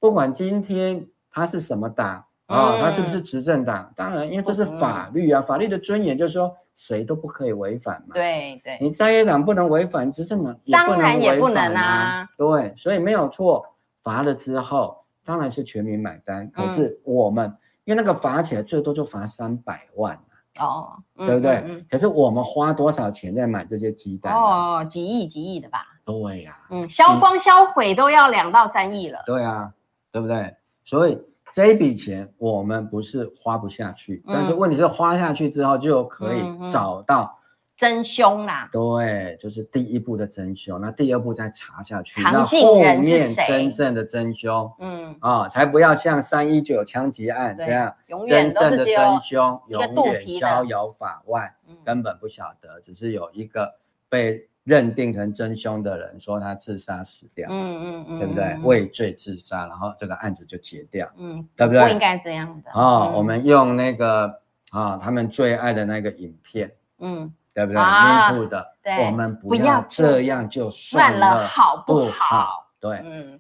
[0.00, 3.92] 不管今天他是什么党啊、他是不是执政党？
[3.94, 8.14] 当然，因为这是法律啊，嗯、法律的尊严就是说谁都不可以违反嘛。
[8.14, 12.28] 对对，你在野党不能违反，执政党也不能违反、啊、当然也不能啊。
[12.36, 13.64] 对，所以没有错，
[14.02, 16.50] 罚了之后当然是全民买单。
[16.50, 20.18] 可是我们、嗯、因为那个罚起来最多就罚三百万。
[20.58, 21.86] 哦，对不对、嗯嗯？
[21.90, 24.34] 可是我们花多少钱在买这些鸡蛋？
[24.34, 25.86] 哦，几亿几亿的吧？
[26.04, 29.18] 对呀、啊，嗯，销光销毁都要两到三亿了。
[29.26, 29.72] 对啊，
[30.12, 30.54] 对不对？
[30.84, 31.18] 所以
[31.52, 37.36] 这一笔钱我们不是花不下去，嗯、但是问题是花下去之后就可以找到
[37.76, 38.68] 真凶啦。
[38.72, 42.22] 对，就是第一步的真凶，那第二步再查下去？
[42.22, 47.94] 那后面真正的真凶，嗯啊、哦，才不要像三一九枪击案这样，
[48.26, 53.74] 真正的真凶永远逍遥法外、嗯，根本不晓得，只是有一个
[54.08, 54.48] 被。
[54.66, 58.58] 认定成真凶的人说他自杀死掉，嗯嗯嗯，对不对？
[58.64, 61.84] 畏罪自杀，然后这个案子就结掉，嗯，对不对？
[61.84, 62.72] 不应该这样的。
[62.72, 64.26] 哦，嗯、我们用那个
[64.70, 67.80] 啊、哦，他们最爱的那个影片，嗯，对不对？
[67.80, 68.66] 啊，的，
[69.06, 72.70] 我们不要这样就算了，好不好？
[72.78, 73.38] 对，嗯。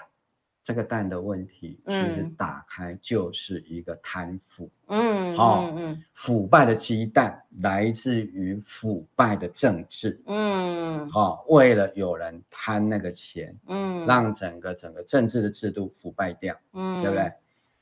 [0.64, 17.32] 这个蛋的问题，其实打开就是一个贪腐，嗯，哦，嗯，腐败的鸡蛋来自于腐败的政治，嗯，哦，为了有人贪那个钱，嗯，让整个整个政治的制度腐败掉，嗯，对不对？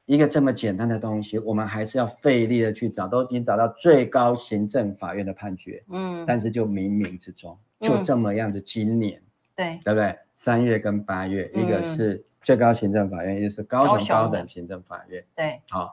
[0.06, 9.22] 一个这么简单的东西，我们还是要费力的去找，都已经找到最高行政法院的判决，嗯，但是就冥冥之中就这么样的，今年，
[9.54, 10.16] 对，对不对？
[10.32, 12.24] 三月跟八月，一个是。
[12.44, 15.24] 最高行政法院，一个是高雄高等行政法院。
[15.34, 15.90] 对，好、哦，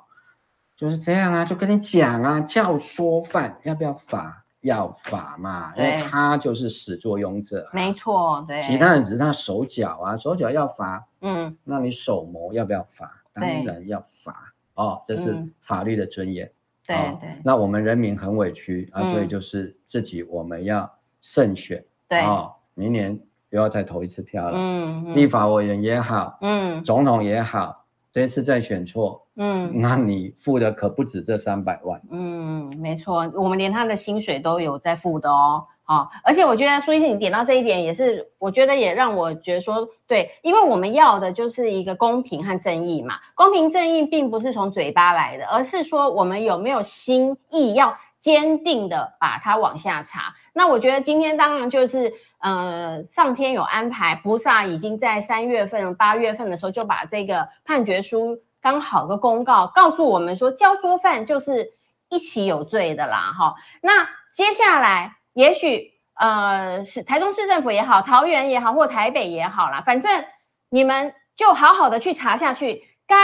[0.75, 4.43] 就是这样啊，就跟你讲啊，教唆犯要不要罚？
[4.59, 7.71] 要罚嘛，因为他就是始作俑者、啊。
[7.71, 8.59] 没错，对。
[8.59, 11.07] 其他人只是他手脚啊，手脚要罚。
[11.21, 13.20] 嗯，那你手谋要不要罚？
[13.33, 14.53] 当然要罚。
[14.75, 16.51] 哦，这是法律的尊严。
[16.85, 17.29] 对、哦、对。
[17.43, 21.83] 那我们人民很委屈啊，所以就是自己我们要慎选。
[22.07, 22.21] 对。
[22.21, 23.19] 哦，明年。
[23.49, 24.57] 不要再投一次票了。
[24.57, 32.01] 嗯，嗯，立法委员也好，嗯，总统也好，这一次再选错，嗯，那你付的可不止这三百万。
[32.11, 35.67] 嗯，没错，我们连他的薪水都有在付的哦。
[35.91, 43.15] 哦，而且我觉得苏医师你点到这一点也是，我觉得也让我觉得说对，因为我们要的就是一个公平和正义嘛。
[43.35, 50.33] 公平正义并不是从嘴巴来的，而是说我们有没有心意要坚定的把它往下查。
[50.53, 52.13] 那我觉得今天当然就是。
[52.43, 61.73] 呃，上天有安排，菩萨已经在三月份、八月份的时候就把这个判决书刚好个公告告诉我们说，教唆犯就是
[62.09, 63.53] 一起有罪的啦，哈。
[63.83, 70.23] 那接下来也许呃是台中市政府也好，桃园也好，或台北也好啦，反正
[70.69, 73.15] 你们就好好的去查下去，该。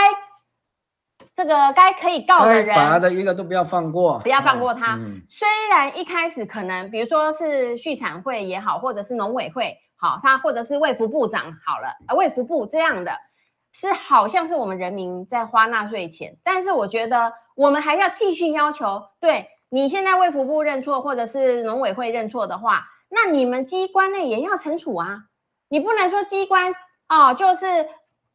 [1.34, 4.96] 这个该可以告的人，罚的一个都不要放过，不要放过他。
[4.96, 13.12] 嗯、虽然一开始可能，比如说是畜产会也好，或者是农委会，好，他或者是卫福部长好了，呃，卫福部这样的，
[13.72, 25.24] 是好像是我们人民在花纳税钱，但是我觉得我们还是要继续要求，对你现在卫福部认错，或者是农委会认错的话，那你们机关内也要惩处啊，
[25.68, 26.72] 你不能说机关
[27.08, 27.66] 哦，就是。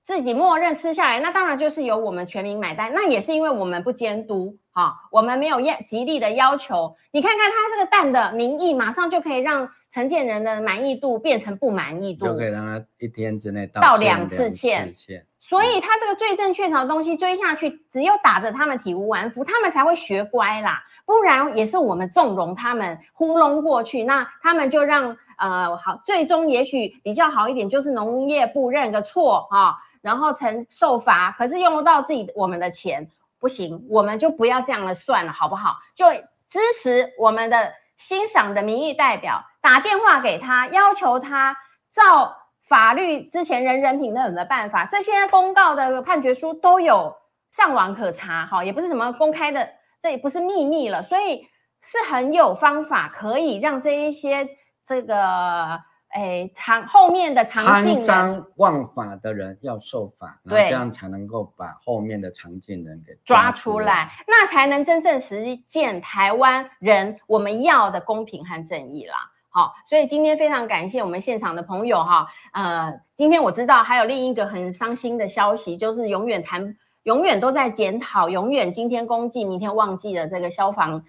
[0.05, 2.91] 自己默认吃下来，那当然就是由我们全民买单。
[2.93, 6.93] 那也是因为我们不监督，好，我们没有要极力的要求。
[7.13, 14.87] 你看看他这个蛋的民意，马上就可以让承建人的满意度变成不满意度，就可以让他一天之内道两次歉。
[14.87, 15.25] 两次歉。
[15.39, 20.83] 所以他这个罪证确凿的东西追下去，只有打着他们体无完肤，他们才会学乖啦。
[21.05, 33.09] 不然也是我们纵容他们糊弄过去，那他们就让呃好，最终也许比较好一点，就是农业部认个错哈、然后承受罚，可是用得到自己我们的钱。
[33.39, 35.75] 不行，我们就不要这样了，算了，好不好？
[35.93, 36.05] 就
[36.47, 41.53] 支持我们的欣赏的民意代表，打电话给他，要求他
[41.91, 47.13] 照法律之前人人平等的办法，这些公告的判决书都有
[47.51, 49.67] 上网可查，哈，也不是什么公开的，
[50.03, 51.47] 这也不是秘密了，所以
[51.81, 54.47] 是很有方法可以让这一些
[54.85, 55.81] 这个。
[56.15, 69.15] 诶，长后面的长进人，贪赃枉法的人要受罚，对，这样才能够把后面的常进人给抓出来，那才能真正实践台湾人我们要的公平和正义啦。
[69.49, 81.03] 好，所以今天非常感谢我们现场的朋友哈，呃，今天我知道还有另一个很伤心的消息，就是永远谈，永远都在检讨，永远今天公祭，明天忘记了这个消防。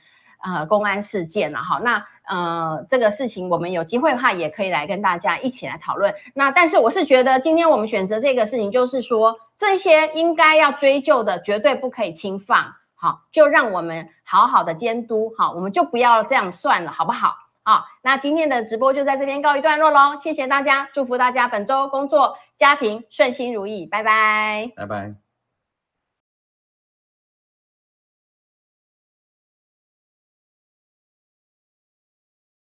[0.47, 6.15] 呃，公安事件了哈，那呃，这个事情我们有机会的话，也可以来跟大家一起来讨论。
[6.35, 12.75] 那但是我是觉得，今天我们选择这个事情，就是说这些应该要追究的，绝对不可以轻放。
[12.95, 17.33] 好，就让我们好好的监督，好，我们就不要这样算了，好不好？
[17.63, 25.24] 好，那今天的直播就在这边告一段落喽，谢谢大家，祝福大家本周工作、家庭顺心如意，拜拜，拜拜。